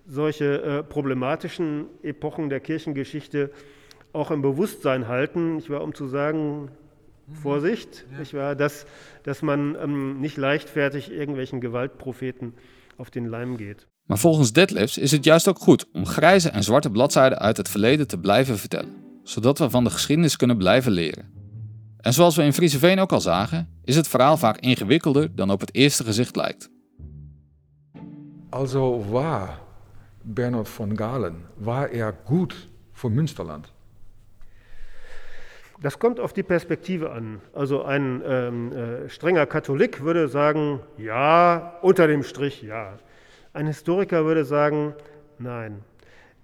solche 0.05 0.61
äh, 0.61 0.83
problematischen 0.83 1.85
Epochen 2.03 2.49
der 2.49 2.59
Kirchengeschichte 2.59 3.49
auch 4.13 4.29
im 4.29 4.41
Bewusstsein 4.41 5.07
halten, 5.07 5.55
nicht 5.55 5.69
wahr, 5.69 5.81
um 5.81 5.95
zu 5.95 6.07
sagen, 6.07 6.69
Vorsicht, 7.33 8.05
nicht 8.17 8.33
wahr, 8.33 8.55
dass, 8.55 8.85
dass 9.23 9.41
man 9.41 9.75
ähm, 9.81 10.19
nicht 10.19 10.37
leichtfertig 10.37 11.11
irgendwelchen 11.11 11.61
Gewaltpropheten 11.61 12.53
auf 12.97 13.09
den 13.09 13.27
Leim 13.27 13.57
geht. 13.57 13.87
Maar 14.05 14.17
volgens 14.17 14.53
Detlefs 14.53 14.97
is 14.97 15.11
het 15.11 15.23
juist 15.23 15.47
ook 15.47 15.59
goed 15.59 15.85
om 15.93 16.05
grijze 16.05 16.49
en 16.49 16.63
zwarte 16.63 16.89
bladzijden 16.89 17.39
uit 17.39 17.57
het 17.57 17.69
verleden 17.69 18.07
te 18.07 18.19
blijven 18.19 18.57
vertellen, 18.57 18.93
zodat 19.23 19.59
we 19.59 19.69
van 19.69 19.83
de 19.83 19.89
geschiedenis 19.89 20.35
kunnen 20.35 20.57
blijven 20.57 20.91
leren. 20.91 21.39
En 21.97 22.13
zoals 22.13 22.35
we 22.35 22.43
in 22.43 22.53
Frieseveen 22.53 22.99
ook 22.99 23.11
al 23.11 23.21
zagen, 23.21 23.67
is 23.83 23.95
het 23.95 24.07
verhaal 24.07 24.37
vaak 24.37 24.57
ingewikkelder 24.57 25.35
dan 25.35 25.51
op 25.51 25.59
het 25.59 25.75
eerste 25.75 26.03
gezicht 26.03 26.35
lijkt. 26.35 26.69
Also 28.49 29.05
war 29.09 29.59
Bernhard 30.21 30.69
von 30.69 30.97
Galen, 30.97 31.35
war 31.57 31.89
er 31.89 32.15
gut 32.25 32.67
für 32.93 33.09
Münsterland? 33.09 33.71
Das 35.81 35.97
kommt 35.97 36.19
auf 36.19 36.31
die 36.31 36.43
Perspektive 36.43 37.11
an. 37.11 37.41
Also 37.53 37.83
ein 37.83 38.21
ähm, 38.23 38.71
äh, 38.71 39.09
strenger 39.09 39.47
Katholik 39.47 40.03
würde 40.03 40.27
sagen, 40.27 40.79
ja, 40.97 41.79
unter 41.81 42.05
dem 42.05 42.21
Strich 42.21 42.61
ja. 42.61 42.99
Ein 43.51 43.65
Historiker 43.65 44.23
würde 44.25 44.45
sagen, 44.45 44.93
nein. 45.39 45.83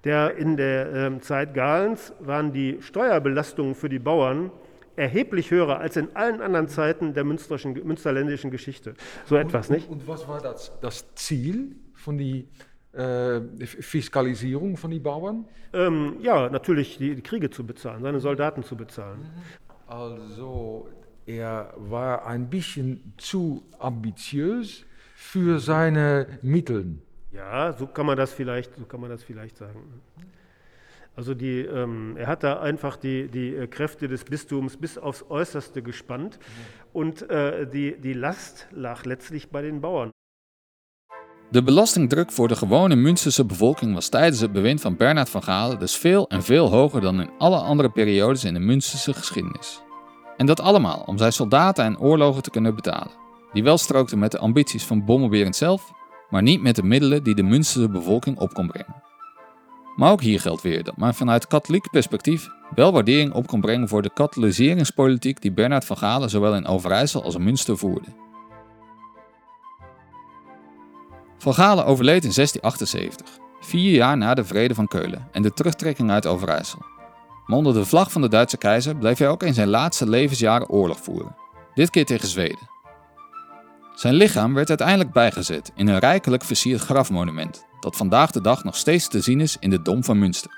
Der, 0.03 0.37
in 0.37 0.57
der 0.57 0.91
ähm, 0.91 1.21
Zeit 1.21 1.53
Galens 1.53 2.13
waren 2.19 2.51
die 2.51 2.81
Steuerbelastungen 2.81 3.75
für 3.75 3.89
die 3.89 3.99
Bauern 3.99 4.51
erheblich 4.95 5.51
höher 5.51 5.79
als 5.79 5.97
in 5.97 6.15
allen 6.15 6.41
anderen 6.41 6.67
Zeiten 6.67 7.13
der 7.13 7.23
münsterländischen 7.23 8.49
Geschichte. 8.49 8.95
So 9.25 9.35
etwas, 9.35 9.69
nicht? 9.69 9.87
Und 9.87 10.07
was 10.07 10.27
war 10.27 10.41
das, 10.41 10.71
das 10.81 11.13
Ziel 11.13 11.75
von 11.93 12.17
die 12.17 12.47
äh, 12.97 13.65
Fiskalisierung 13.65 14.77
von 14.77 14.91
die 14.91 14.99
Bauern? 14.99 15.45
Ähm, 15.73 16.17
ja, 16.21 16.49
natürlich 16.49 16.97
die, 16.97 17.15
die 17.15 17.21
Kriege 17.21 17.49
zu 17.49 17.65
bezahlen, 17.65 18.01
seine 18.01 18.19
Soldaten 18.19 18.63
zu 18.63 18.75
bezahlen. 18.75 19.25
Also 19.85 20.89
er 21.25 21.73
war 21.77 22.25
ein 22.25 22.49
bisschen 22.49 23.13
zu 23.17 23.63
ambitiös 23.79 24.85
für 25.15 25.59
seine 25.59 26.39
Mittel. 26.41 26.99
Ja, 27.31 27.73
so 27.73 27.87
kann 27.87 28.05
man 28.05 28.17
das 28.17 28.33
vielleicht, 28.33 28.75
so 28.75 28.85
kann 28.85 29.01
man 29.01 29.09
das 29.09 29.23
vielleicht 29.23 29.57
sagen. 29.57 30.01
Also 31.15 31.33
die, 31.33 31.61
ähm, 31.61 32.15
er 32.15 32.27
hat 32.27 32.43
da 32.43 32.61
einfach 32.61 32.95
die, 32.95 33.27
die 33.27 33.55
äh, 33.55 33.67
Kräfte 33.67 34.07
des 34.07 34.23
Bistums 34.23 34.77
bis 34.77 34.99
aufs 34.99 35.25
Äußerste 35.27 35.81
gespannt 35.81 36.37
und 36.93 37.27
äh, 37.29 37.65
die, 37.67 37.99
die 37.99 38.13
Last 38.13 38.67
lag 38.71 39.03
letztlich 39.03 39.49
bei 39.49 39.63
den 39.63 39.81
Bauern. 39.81 40.11
De 41.49 41.63
belastingdruk 41.63 42.31
voor 42.31 42.47
de 42.47 42.55
gewone 42.55 42.95
Münsterse 42.95 43.45
bevolking 43.45 43.93
was 43.93 44.09
tijdens 44.09 44.39
het 44.39 44.51
bewind 44.51 44.81
van 44.81 44.95
Bernard 44.95 45.29
van 45.29 45.43
Galen 45.43 45.79
dus 45.79 45.95
veel 45.95 46.27
en 46.27 46.43
veel 46.43 46.69
hoger 46.69 47.01
dan 47.01 47.21
in 47.21 47.29
alle 47.37 47.57
andere 47.57 47.89
periodes 47.89 48.43
in 48.43 48.53
de 48.53 48.59
Münsterse 48.59 49.13
geschiedenis. 49.13 49.81
En 50.37 50.45
dat 50.45 50.59
allemaal 50.59 51.03
om 51.05 51.17
zijn 51.17 51.33
soldaten 51.33 51.85
en 51.85 51.99
oorlogen 51.99 52.43
te 52.43 52.49
kunnen 52.49 52.75
betalen, 52.75 53.11
die 53.53 53.63
wel 53.63 53.77
strookten 53.77 54.19
met 54.19 54.31
de 54.31 54.37
ambities 54.37 54.83
van 54.83 55.05
Bommelberend 55.05 55.55
zelf, 55.55 55.91
maar 56.29 56.41
niet 56.41 56.61
met 56.61 56.75
de 56.75 56.83
middelen 56.83 57.23
die 57.23 57.35
de 57.35 57.43
Münsterse 57.43 57.89
bevolking 57.89 58.39
op 58.39 58.53
kon 58.53 58.67
brengen. 58.67 59.03
Maar 59.95 60.11
ook 60.11 60.21
hier 60.21 60.39
geldt 60.39 60.61
weer 60.61 60.83
dat 60.83 60.97
men 60.97 61.13
vanuit 61.13 61.47
katholiek 61.47 61.89
perspectief 61.89 62.49
wel 62.75 62.91
waardering 62.91 63.33
op 63.33 63.47
kon 63.47 63.61
brengen 63.61 63.87
voor 63.87 64.01
de 64.01 64.13
katoliseringspolitiek 64.13 65.41
die 65.41 65.51
Bernard 65.51 65.85
van 65.85 65.97
Galen 65.97 66.29
zowel 66.29 66.55
in 66.55 66.67
Overijssel 66.67 67.23
als 67.23 67.35
in 67.35 67.43
Münster 67.43 67.77
voerde. 67.77 68.26
Van 71.37 71.53
Galen 71.53 71.85
overleed 71.85 72.23
in 72.23 72.31
1678, 72.33 73.37
vier 73.59 73.91
jaar 73.91 74.17
na 74.17 74.33
de 74.33 74.45
Vrede 74.45 74.73
van 74.73 74.87
Keulen 74.87 75.27
en 75.31 75.41
de 75.41 75.53
terugtrekking 75.53 76.11
uit 76.11 76.25
Overijssel. 76.25 76.85
Maar 77.45 77.57
onder 77.57 77.73
de 77.73 77.85
vlag 77.85 78.11
van 78.11 78.21
de 78.21 78.29
Duitse 78.29 78.57
keizer 78.57 78.95
bleef 78.95 79.17
hij 79.17 79.29
ook 79.29 79.43
in 79.43 79.53
zijn 79.53 79.67
laatste 79.67 80.09
levensjaren 80.09 80.69
oorlog 80.69 80.99
voeren, 81.03 81.35
dit 81.73 81.89
keer 81.89 82.05
tegen 82.05 82.27
Zweden. 82.27 82.69
Zijn 83.95 84.13
lichaam 84.13 84.53
werd 84.53 84.69
uiteindelijk 84.69 85.11
bijgezet 85.11 85.71
in 85.75 85.87
een 85.87 85.99
rijkelijk 85.99 86.43
versierd 86.43 86.81
grafmonument, 86.81 87.65
dat 87.79 87.95
vandaag 87.95 88.31
de 88.31 88.41
dag 88.41 88.63
nog 88.63 88.75
steeds 88.75 89.07
te 89.07 89.21
zien 89.21 89.41
is 89.41 89.57
in 89.59 89.69
de 89.69 89.81
Dom 89.81 90.03
van 90.03 90.19
Münster. 90.19 90.51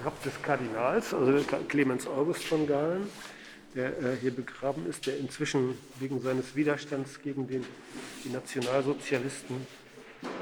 Grab 0.00 0.22
des 0.22 0.40
Kardinals, 0.40 1.12
also 1.12 1.58
Clemens 1.66 2.04
August 2.04 2.44
von 2.44 2.66
Galen, 2.68 3.08
der 3.74 3.90
äh, 3.98 4.16
hier 4.20 4.34
begraben 4.34 4.88
ist, 4.88 5.06
der 5.06 5.18
inzwischen 5.18 5.78
wegen 5.98 6.20
seines 6.20 6.56
Widerstands 6.56 7.20
gegen 7.22 7.46
den, 7.46 7.64
die 8.24 8.30
Nationalsozialisten 8.30 9.66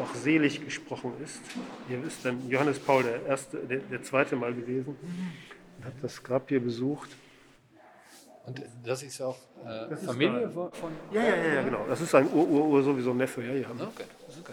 auch 0.01 0.15
selig 0.15 0.65
gesprochen 0.65 1.13
ist. 1.23 1.41
Hier 1.89 2.03
ist 2.05 2.25
dann 2.25 2.49
Johannes 2.49 2.79
Paul 2.79 3.03
der, 3.03 3.25
erste, 3.27 3.59
der, 3.59 3.79
der 3.79 4.03
zweite 4.03 4.35
Mal 4.37 4.55
gewesen 4.55 4.97
und 5.79 5.85
hat 5.85 5.95
das 6.03 6.23
Grab 6.23 6.49
hier 6.49 6.61
besucht. 6.61 7.11
Und 8.47 8.63
das 8.85 9.03
ist 9.03 9.21
auch 9.21 9.37
äh, 9.63 9.91
Das 9.91 10.01
ist 10.01 10.07
Familie 10.07 10.33
Galen. 10.33 10.53
von, 10.53 10.73
von 10.73 10.93
Ja, 11.13 11.23
ja, 11.23 11.37
ja, 11.37 11.55
ja, 11.55 11.63
genau. 11.63 11.87
Das 11.87 12.01
ist 12.01 12.15
ein 12.15 12.29
Ur, 12.33 12.49
Ur, 12.49 12.67
Ur 12.67 12.83
sowieso 12.83 13.13
Neffe, 13.13 13.43
ja, 13.43 13.53
ja. 13.53 13.69
Okay, 13.71 14.05
okay. 14.41 14.53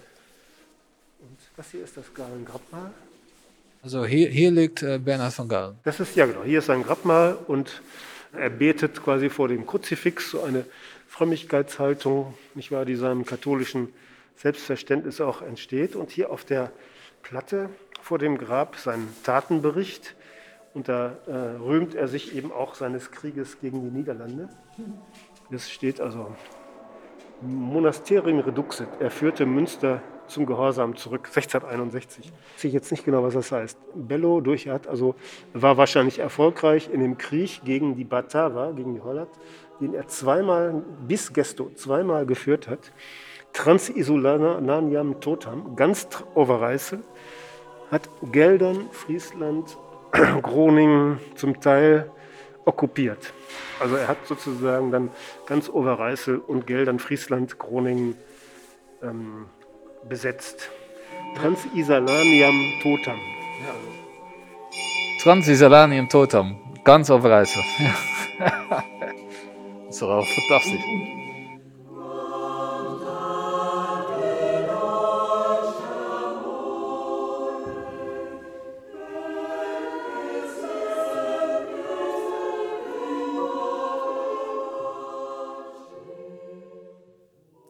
Und 1.22 1.40
das 1.56 1.72
hier 1.72 1.84
ist 1.84 1.96
das 1.96 2.14
Galen-Grabmal. 2.14 2.92
Also 3.82 4.06
hier, 4.06 4.30
hier 4.30 4.52
liegt 4.52 4.84
äh, 4.84 5.00
Bernhard 5.00 5.34
von 5.34 5.48
Galen. 5.48 5.78
Das 5.84 6.00
ist, 6.00 6.16
ja 6.16 6.26
genau, 6.26 6.44
hier 6.44 6.60
ist 6.60 6.70
ein 6.70 6.84
Grabmal 6.84 7.38
und 7.48 7.82
er 8.38 8.50
betet 8.50 9.04
quasi 9.04 9.30
vor 9.30 9.48
dem 9.48 9.66
Kruzifix, 9.66 10.32
so 10.32 10.44
eine 10.44 10.66
Frömmigkeitshaltung, 11.08 12.34
nicht 12.54 12.72
wahr, 12.72 12.86
die 12.86 12.96
seinem 12.96 13.26
katholischen 13.26 13.94
Selbstverständnis 14.36 15.22
auch 15.22 15.42
entsteht. 15.42 15.96
Und 15.96 16.12
hier 16.12 16.30
auf 16.30 16.44
der 16.46 16.72
Platte 17.24 17.70
vor 18.02 18.20
dem 18.20 18.38
Grab 18.38 18.76
sein 18.78 19.08
Tatenbericht. 19.24 20.16
Und 20.74 20.90
da 20.90 21.16
äh, 21.26 21.32
rühmt 21.32 21.96
er 21.96 22.08
sich 22.08 22.36
eben 22.36 22.52
auch 22.52 22.76
seines 22.76 23.12
Krieges 23.12 23.60
gegen 23.62 23.82
die 23.82 23.98
Niederlande. 23.98 24.50
Es 25.50 25.72
steht 25.72 26.02
also 26.02 26.36
Monasterium 27.42 28.40
Reduxit. 28.40 28.88
Er 29.00 29.12
führte 29.12 29.46
Münster 29.46 30.02
zum 30.28 30.46
Gehorsam 30.46 30.96
zurück, 30.96 31.28
1661. 31.28 32.32
Ich 32.58 32.64
weiß 32.64 32.74
jetzt 32.74 32.92
nicht 32.92 33.06
genau, 33.06 33.24
was 33.24 33.34
das 33.34 33.52
heißt. 33.52 33.78
Bello 33.94 34.42
durch 34.42 34.68
hat, 34.68 34.88
also 34.88 35.16
war 35.54 35.78
wahrscheinlich 35.78 36.20
erfolgreich 36.20 36.90
in 36.92 37.00
dem 37.02 37.18
Krieg 37.18 37.62
gegen 37.64 37.96
die 37.96 38.04
Bataver, 38.04 38.74
gegen 38.74 38.96
die 38.96 39.02
Holland, 39.02 39.30
den 39.80 39.94
er 39.94 40.08
zweimal 40.08 40.84
bis 41.08 41.34
Gesto 41.34 41.72
zweimal 41.76 42.26
geführt 42.26 42.68
hat. 42.68 42.92
Transisolananiam 43.54 45.22
Totam, 45.22 45.76
ganz 45.76 46.08
Overijssel, 46.34 47.00
hat 47.92 48.10
Geldern, 48.32 48.88
Friesland, 48.92 49.78
Groningen 50.42 51.20
zum 51.36 51.60
Teil 51.62 52.12
okkupiert. 52.66 53.34
Also 53.80 53.96
er 53.96 54.08
hat 54.08 54.26
sozusagen 54.26 54.92
dann 54.92 55.10
ganz 55.46 55.70
Overijssel 55.70 56.38
und 56.40 56.68
Geldern, 56.68 57.00
Friesland, 57.00 57.60
Groningen 57.60 58.16
ähm, 59.04 59.46
besetzt. 60.08 60.70
Transisalaniam 61.36 62.56
totam. 62.82 63.20
Transisalanium 65.24 66.08
totem. 66.08 66.58
Ganz 66.84 67.10
Overijssel. 67.10 67.64
dat 68.70 68.84
is 69.90 69.98
toch 69.98 70.10
wel 70.10 70.24
fantastisch. 70.24 70.84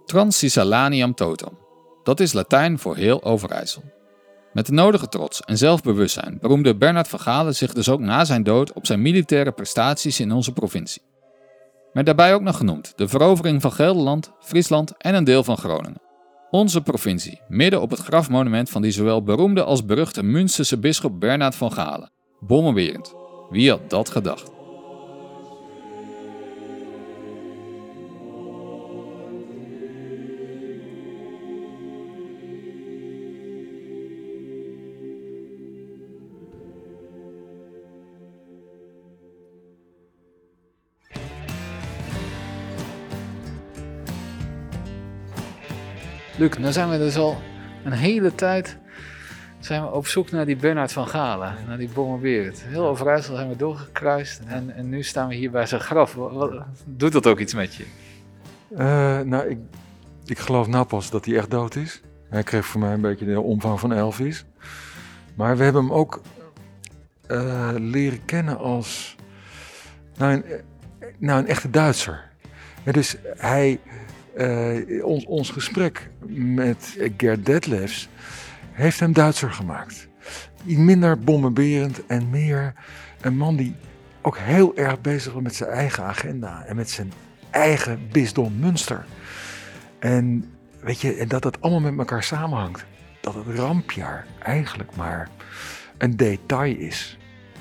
Transisalaniam 0.06 1.14
totem. 1.14 1.65
Dat 2.06 2.20
is 2.20 2.34
Latijn 2.34 2.80
voor 2.80 2.96
heel 2.96 3.24
Overijssel. 3.24 3.84
Met 4.54 4.66
de 4.66 4.72
nodige 4.72 5.08
trots 5.08 5.42
en 5.42 5.58
zelfbewustzijn 5.58 6.38
beroemde 6.42 6.76
Bernard 6.76 7.08
van 7.08 7.20
Galen 7.20 7.56
zich 7.56 7.74
dus 7.74 7.90
ook 7.90 8.00
na 8.00 8.26
zijn 8.26 8.44
dood 8.44 8.74
op 8.74 8.86
zijn 8.86 9.02
militaire 9.02 9.52
prestaties 9.52 10.20
in 10.20 10.32
onze 10.32 10.54
provincie. 10.54 11.02
Met 11.94 12.06
daarbij 12.06 12.34
ook 12.34 12.42
nog 12.42 12.58
genoemd 12.58 12.94
de 12.96 13.08
verovering 13.08 13.62
van 13.62 13.72
Gelderland, 13.72 14.32
Friesland 14.40 14.94
en 14.98 15.16
een 15.16 15.24
deel 15.24 15.44
van 15.44 15.58
Groningen. 15.58 16.02
Onze 16.50 16.82
provincie, 16.82 17.42
midden 17.48 17.82
op 17.82 17.90
het 17.90 18.00
grafmonument 18.00 18.70
van 18.70 18.82
die 18.82 18.92
zowel 18.92 19.24
beroemde 19.24 19.64
als 19.64 19.86
beruchte 19.86 20.24
Münsterse 20.24 20.80
bisschop 20.80 21.20
Bernard 21.20 21.56
van 21.56 21.72
Galen. 21.72 22.12
Bommenwerend. 22.40 23.14
Wie 23.50 23.70
had 23.70 23.90
dat 23.90 24.10
gedacht? 24.10 24.55
Luc, 46.38 46.52
dan 46.60 46.74
zijn 46.74 46.90
we 46.90 46.98
dus 46.98 47.16
al 47.18 47.42
een 47.84 47.92
hele 47.92 48.36
tijd 48.36 48.78
zijn 49.60 49.82
we 49.82 49.92
op 49.92 50.08
zoek 50.08 50.32
naar 50.32 50.46
die 50.46 50.56
Bernard 50.56 50.92
van 50.92 51.08
Galen, 51.08 51.56
naar 51.68 51.78
die 51.78 51.90
Bommenwereld. 51.94 52.62
Heel 52.64 52.88
Overijssel 52.88 53.36
zijn 53.36 53.50
we 53.50 53.56
doorgekruist 53.56 54.42
en, 54.48 54.76
en 54.76 54.90
nu 54.90 55.04
staan 55.04 55.28
we 55.28 55.36
hier 55.36 55.52
bij 55.52 55.66
zijn 55.66 55.82
graf. 55.82 56.14
Wat, 56.14 56.32
wat- 56.32 56.64
doet 56.86 57.12
dat 57.12 57.28
ook 57.28 57.40
iets 57.40 57.54
met 57.54 57.76
je? 57.76 57.86
Eh, 58.78 59.20
nou, 59.20 59.50
ik, 59.50 59.58
ik 60.26 60.40
geloof 60.40 60.68
nou 60.68 60.86
pas 60.86 61.10
dat 61.10 61.26
hij 61.26 61.36
echt 61.38 61.52
dood 61.52 61.76
is. 61.76 62.02
Hij 62.30 62.44
kreeg 62.44 62.66
voor 62.66 62.80
mij 62.82 62.94
een 62.94 63.02
beetje 63.02 63.26
de 63.26 63.40
omvang 63.42 63.80
van 63.80 63.94
Elvis. 63.94 64.46
Maar 65.36 65.58
we 65.58 65.64
hebben 65.64 65.82
hem 65.82 65.94
ook 65.94 66.22
eh, 67.28 67.70
leren 67.78 68.26
kennen 68.26 68.58
als 68.58 69.16
nou, 70.18 70.34
een, 70.34 70.46
eh, 70.46 70.58
nou, 71.18 71.40
een 71.40 71.48
echte 71.48 71.70
Duitser. 71.70 72.24
Ja, 72.84 72.92
dus 72.92 73.16
hij, 73.38 73.80
eh, 74.36 75.06
ons, 75.06 75.26
ons 75.26 75.50
gesprek 75.50 76.10
met 76.28 76.98
Gerd 77.18 77.46
Detlefs 77.46 78.10
heeft 78.72 79.00
hem 79.00 79.14
Duitser 79.14 79.52
gemaakt. 79.52 80.08
Minder 80.64 81.20
bommenberend 81.20 82.06
en 82.06 82.30
meer 82.30 82.74
een 83.22 83.38
man 83.38 83.56
die 83.56 83.76
ook 84.22 84.38
heel 84.38 84.76
erg 84.76 85.02
bezig 85.02 85.34
was 85.34 85.42
met 85.42 85.56
zijn 85.56 85.70
eigen 85.70 86.04
agenda 86.04 86.64
en 86.66 86.76
met 86.76 86.90
zijn 86.90 87.12
eigen 87.50 88.00
bisdom 88.12 88.60
Münster. 88.60 89.06
En 90.00 90.54
weet 90.80 91.02
je, 91.02 91.14
en 91.14 91.28
dat 91.28 91.42
dat 91.42 91.62
allemaal 91.62 91.92
met 91.92 92.00
elkaar 92.00 92.24
samenhangt. 92.24 92.86
Dat 93.22 93.34
het 93.34 93.58
rampjaar 93.58 94.26
eigenlijk 94.40 94.96
maar 94.96 95.30
een 95.98 96.18
detail 96.18 96.76
is 96.76 97.18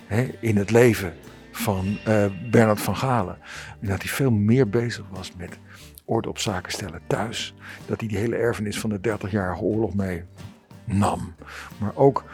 hè, 0.07 0.31
in 0.41 0.57
het 0.57 0.71
leven 0.71 1.15
van 1.51 1.99
eh, 2.05 2.25
Bernard 2.51 2.81
van 2.81 2.97
Galen. 2.97 3.39
En 3.81 3.89
dat 3.89 4.03
hij 4.03 4.11
veel 4.11 4.31
meer 4.31 4.69
bezig 4.69 5.05
was 5.11 5.33
met 5.37 5.59
orde 6.05 6.29
op 6.29 6.39
zaken 6.39 6.73
stellen 6.73 7.01
thuis. 7.07 7.55
Dat 7.87 8.01
hij 8.01 8.09
die 8.09 8.19
hele 8.19 8.37
erfenis 8.37 8.81
van 8.81 8.91
de 8.91 8.99
30-jarige 8.99 9.63
oorlog 9.63 9.95
mee 9.95 10.23
nam. 10.85 11.35
Maar 11.79 11.93
ook, 11.95 12.25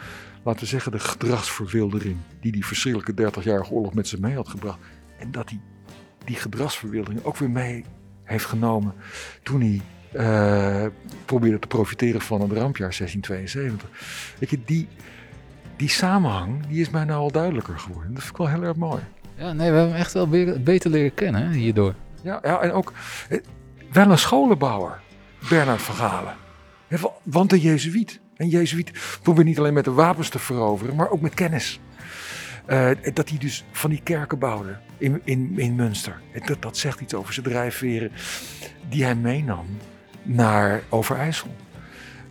laten 0.43 0.61
we 0.61 0.67
zeggen, 0.67 0.91
de 0.91 0.99
gedragsverwildering 0.99 2.17
die 2.39 2.51
die 2.51 2.65
verschrikkelijke 2.65 3.31
30-jarige 3.41 3.71
oorlog 3.71 3.93
met 3.93 4.07
zich 4.07 4.19
mee 4.19 4.35
had 4.35 4.47
gebracht. 4.47 4.79
En 5.17 5.31
dat 5.31 5.49
hij 5.49 5.59
die 6.25 6.35
gedragsverwildering 6.35 7.23
ook 7.23 7.37
weer 7.37 7.49
mee 7.49 7.85
heeft 8.23 8.45
genomen 8.45 8.93
toen 9.43 9.61
hij 9.61 9.81
eh, 10.11 10.85
probeerde 11.25 11.59
te 11.59 11.67
profiteren 11.67 12.21
van 12.21 12.41
het 12.41 12.51
rampjaar 12.51 12.95
1672. 12.97 13.89
Weet 14.39 14.49
je, 14.49 14.59
die, 14.65 14.87
die 15.75 15.89
samenhang 15.89 16.67
die 16.67 16.81
is 16.81 16.89
mij 16.89 17.03
nou 17.03 17.19
al 17.19 17.31
duidelijker 17.31 17.79
geworden. 17.79 18.13
Dat 18.13 18.23
vind 18.23 18.31
ik 18.33 18.37
wel 18.37 18.49
heel 18.49 18.63
erg 18.63 18.75
mooi. 18.75 19.01
Ja, 19.35 19.53
nee, 19.53 19.71
we 19.71 19.75
hebben 19.77 19.87
hem 19.93 20.01
echt 20.01 20.13
wel 20.13 20.27
be- 20.27 20.59
beter 20.63 20.91
leren 20.91 21.13
kennen 21.13 21.47
hè, 21.47 21.53
hierdoor. 21.53 21.93
Ja, 22.21 22.39
ja 22.43 22.59
en 22.61 22.71
ook 22.71 22.93
eh, 23.29 23.39
wel 23.91 24.11
een 24.11 24.17
scholenbouwer, 24.17 24.99
Bernard 25.49 25.81
van 25.81 25.95
Galen. 25.95 26.35
Want 27.23 27.51
een 27.51 27.59
Jezuïet. 27.59 28.19
Een 28.37 28.49
Jezuïet 28.49 28.91
probeert 29.21 29.47
niet 29.47 29.59
alleen 29.59 29.73
met 29.73 29.85
de 29.85 29.91
wapens 29.91 30.29
te 30.29 30.39
veroveren, 30.39 30.95
maar 30.95 31.09
ook 31.09 31.21
met 31.21 31.33
kennis. 31.33 31.79
Eh, 32.65 32.89
dat 33.13 33.29
hij 33.29 33.37
dus 33.37 33.65
van 33.71 33.89
die 33.89 34.01
kerken 34.03 34.39
bouwde 34.39 34.77
in, 34.97 35.21
in, 35.23 35.53
in 35.59 35.75
Münster. 35.75 36.21
En 36.33 36.41
Dat, 36.45 36.61
dat 36.61 36.77
zegt 36.77 36.99
iets 36.99 37.13
over 37.13 37.33
zijn 37.33 37.45
drijfveren 37.45 38.11
die 38.89 39.03
hij 39.03 39.15
meenam 39.15 39.65
naar 40.23 40.83
Overijssel. 40.89 41.55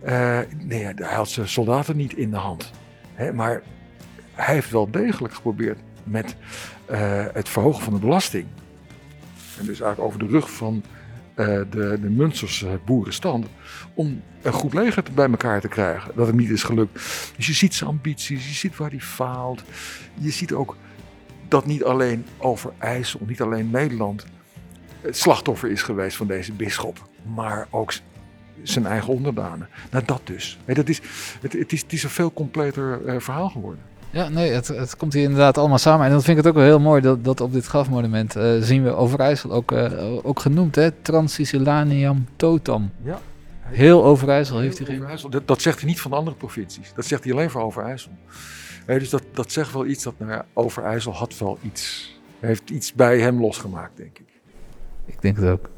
Eh, 0.01 0.39
nee, 0.57 0.83
hij 0.83 1.15
had 1.15 1.29
zijn 1.29 1.47
soldaten 1.47 1.97
niet 1.97 2.13
in 2.13 2.29
de 2.29 2.37
hand. 2.37 2.71
Hè, 3.13 3.33
maar 3.33 3.61
hij 4.33 4.53
heeft 4.53 4.71
wel 4.71 4.91
degelijk 4.91 5.33
geprobeerd 5.33 5.79
met 6.03 6.35
eh, 6.85 7.25
het 7.33 7.49
verhogen 7.49 7.83
van 7.83 7.93
de 7.93 7.99
belasting. 7.99 8.45
En 9.59 9.65
dus 9.65 9.81
eigenlijk 9.81 9.99
over 9.99 10.19
de 10.19 10.31
rug 10.31 10.51
van 10.51 10.83
de, 11.35 11.97
de 12.01 12.09
Münsterse 12.09 12.79
boerenstand. 12.85 13.47
Om 13.93 14.21
een 14.41 14.53
goed 14.53 14.73
leger 14.73 15.03
bij 15.13 15.29
elkaar 15.29 15.61
te 15.61 15.67
krijgen. 15.67 16.11
Dat 16.15 16.27
het 16.27 16.35
niet 16.35 16.49
is 16.49 16.63
gelukt. 16.63 16.93
Dus 17.35 17.47
je 17.47 17.53
ziet 17.53 17.73
zijn 17.73 17.89
ambities, 17.89 18.47
je 18.47 18.53
ziet 18.53 18.77
waar 18.77 18.89
hij 18.89 19.01
faalt. 19.01 19.63
Je 20.13 20.31
ziet 20.31 20.53
ook 20.53 20.75
dat 21.47 21.65
niet 21.65 21.83
alleen 21.83 22.25
Overijssel, 22.37 23.19
niet 23.25 23.41
alleen 23.41 23.69
Nederland 23.69 24.25
het 25.01 25.17
slachtoffer 25.17 25.71
is 25.71 25.81
geweest 25.81 26.17
van 26.17 26.27
deze 26.27 26.53
bisschop. 26.53 27.07
Maar 27.33 27.67
ook 27.69 27.93
zijn 28.63 28.85
eigen 28.85 29.13
onderdanen. 29.13 29.69
Nou, 29.91 30.05
dat 30.05 30.21
dus. 30.23 30.59
Dat 30.65 30.89
is, 30.89 31.01
het, 31.41 31.53
het, 31.53 31.71
is, 31.71 31.81
het 31.81 31.93
is 31.93 32.03
een 32.03 32.09
veel 32.09 32.33
completer 32.33 33.05
eh, 33.05 33.19
verhaal 33.19 33.49
geworden. 33.49 33.83
Ja, 34.11 34.29
nee, 34.29 34.51
het, 34.51 34.67
het 34.67 34.97
komt 34.97 35.13
hier 35.13 35.23
inderdaad 35.23 35.57
allemaal 35.57 35.77
samen. 35.77 36.05
En 36.05 36.11
dan 36.11 36.21
vind 36.21 36.37
ik 36.37 36.43
het 36.43 36.53
ook 36.53 36.59
wel 36.59 36.69
heel 36.69 36.79
mooi 36.79 37.01
dat, 37.01 37.23
dat 37.23 37.41
op 37.41 37.53
dit 37.53 37.65
grafmonument 37.65 38.35
eh, 38.35 38.57
zien 38.59 38.83
we 38.83 38.95
Overijssel 38.95 39.51
ook, 39.51 39.71
eh, 39.71 40.25
ook 40.25 40.39
genoemd, 40.39 40.75
hè? 40.75 40.91
Transisilanium 40.91 42.27
totem. 42.35 42.91
Ja. 43.03 43.19
Heel 43.61 44.03
Overijssel 44.03 44.59
heeft 44.59 44.77
hij. 44.77 44.95
Overijssel, 44.95 45.29
dat, 45.29 45.47
dat 45.47 45.61
zegt 45.61 45.79
hij 45.79 45.89
niet 45.89 46.01
van 46.01 46.11
de 46.11 46.17
andere 46.17 46.37
provincies. 46.37 46.91
Dat 46.95 47.05
zegt 47.05 47.23
hij 47.23 47.33
alleen 47.33 47.49
voor 47.49 47.61
Overijssel. 47.61 48.11
Dus 48.85 49.09
dat, 49.09 49.23
dat 49.33 49.51
zegt 49.51 49.73
wel 49.73 49.85
iets 49.85 50.03
dat 50.03 50.13
nou 50.17 50.31
ja, 50.31 50.45
Overijssel 50.53 51.13
had 51.13 51.37
wel 51.37 51.57
iets. 51.61 52.11
Heeft 52.39 52.69
iets 52.69 52.93
bij 52.93 53.19
hem 53.19 53.41
losgemaakt, 53.41 53.97
denk 53.97 54.19
ik. 54.19 54.25
Ik 55.05 55.21
denk 55.21 55.37
het 55.37 55.45
ook. 55.45 55.69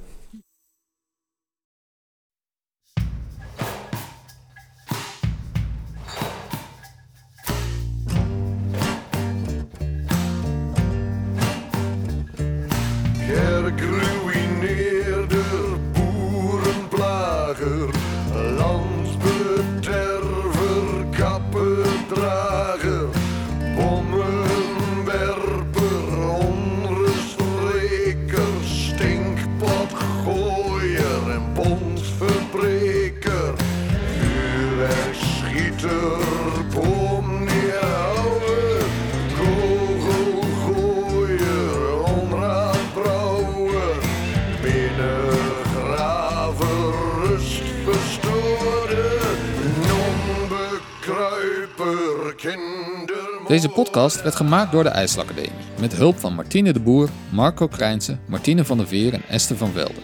Deze 53.53 53.69
podcast 53.69 54.21
werd 54.21 54.35
gemaakt 54.35 54.71
door 54.71 54.83
de 54.83 54.89
IJsselacademie. 54.89 55.51
Met 55.79 55.93
hulp 55.95 56.19
van 56.19 56.33
Martine 56.33 56.73
de 56.73 56.79
Boer, 56.79 57.09
Marco 57.29 57.67
Krijnsen, 57.67 58.19
Martine 58.27 58.65
van 58.65 58.77
der 58.77 58.87
Veer 58.87 59.13
en 59.13 59.21
Esther 59.29 59.57
van 59.57 59.71
Velde. 59.71 59.99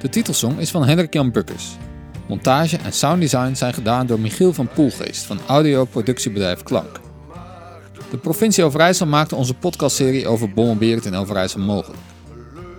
De 0.00 0.08
titelsong 0.08 0.58
is 0.58 0.70
van 0.70 0.84
Hendrik 0.84 1.12
Jan 1.12 1.30
Bukkers. 1.30 1.76
Montage 2.28 2.76
en 2.76 2.92
sounddesign 2.92 3.54
zijn 3.54 3.74
gedaan 3.74 4.06
door 4.06 4.20
Michiel 4.20 4.52
van 4.52 4.68
Poelgeest 4.68 5.24
van 5.24 5.38
audioproductiebedrijf 5.46 6.62
Klank. 6.62 7.00
De 8.10 8.16
provincie 8.16 8.64
Overijssel 8.64 9.06
maakte 9.06 9.34
onze 9.34 9.54
podcastserie 9.54 10.28
over 10.28 10.52
Bommelberend 10.52 11.06
in 11.06 11.14
Overijssel 11.14 11.60
mogelijk. 11.60 12.00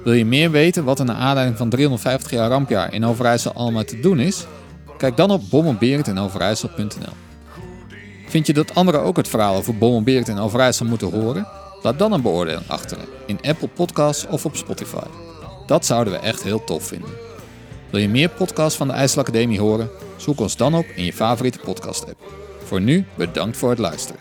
Wil 0.04 0.14
je 0.14 0.26
meer 0.26 0.52
weten 0.52 0.84
wat 0.84 1.00
er 1.00 1.06
naar 1.06 1.16
aanleiding 1.16 1.58
van 1.58 1.70
350 1.70 2.32
jaar 2.32 2.50
rampjaar 2.50 2.94
in 2.94 3.06
Overijssel 3.06 3.54
allemaal 3.54 3.84
te 3.84 4.00
doen 4.00 4.20
is? 4.20 4.46
Kijk 4.98 5.18
dan 5.18 5.32
op 5.32 5.42
bommelberendinoverijssel.nl. 5.50 7.14
Vind 8.28 8.48
je 8.48 8.54
dat 8.54 8.76
anderen 8.76 9.02
ook 9.02 9.18
het 9.18 9.28
verhaal 9.28 9.56
over 9.56 9.78
Bomberd 9.78 10.30
en 10.30 10.38
Overijssel 10.38 10.86
moeten 10.86 11.12
horen? 11.12 11.48
Laat 11.82 12.00
dan 12.00 12.12
een 12.12 12.22
beoordeling 12.22 12.68
achter 12.68 12.98
in 13.26 13.40
Apple 13.42 13.68
Podcasts 13.68 14.28
of 14.28 14.46
op 14.46 14.56
Spotify. 14.56 15.08
Dat 15.68 15.86
zouden 15.86 16.14
we 16.14 16.20
echt 16.20 16.44
heel 16.44 16.64
tof 16.64 16.84
vinden. 16.84 17.10
Wil 17.90 18.02
je 18.02 18.10
meer 18.10 18.30
podcasts 18.30 18.78
van 18.78 18.88
de 18.88 18.94
IJsselacademie 18.94 19.60
horen? 19.60 19.90
Zoek 20.18 20.40
ons 20.40 20.58
dan 20.58 20.76
op 20.76 20.86
in 20.96 21.04
je 21.04 21.14
favoriete 21.14 21.60
podcast-app. 21.60 22.20
Voor 22.64 22.82
nu, 22.82 23.06
bedankt 23.16 23.58
voor 23.58 23.70
het 23.70 23.80
luisteren. 23.80 24.20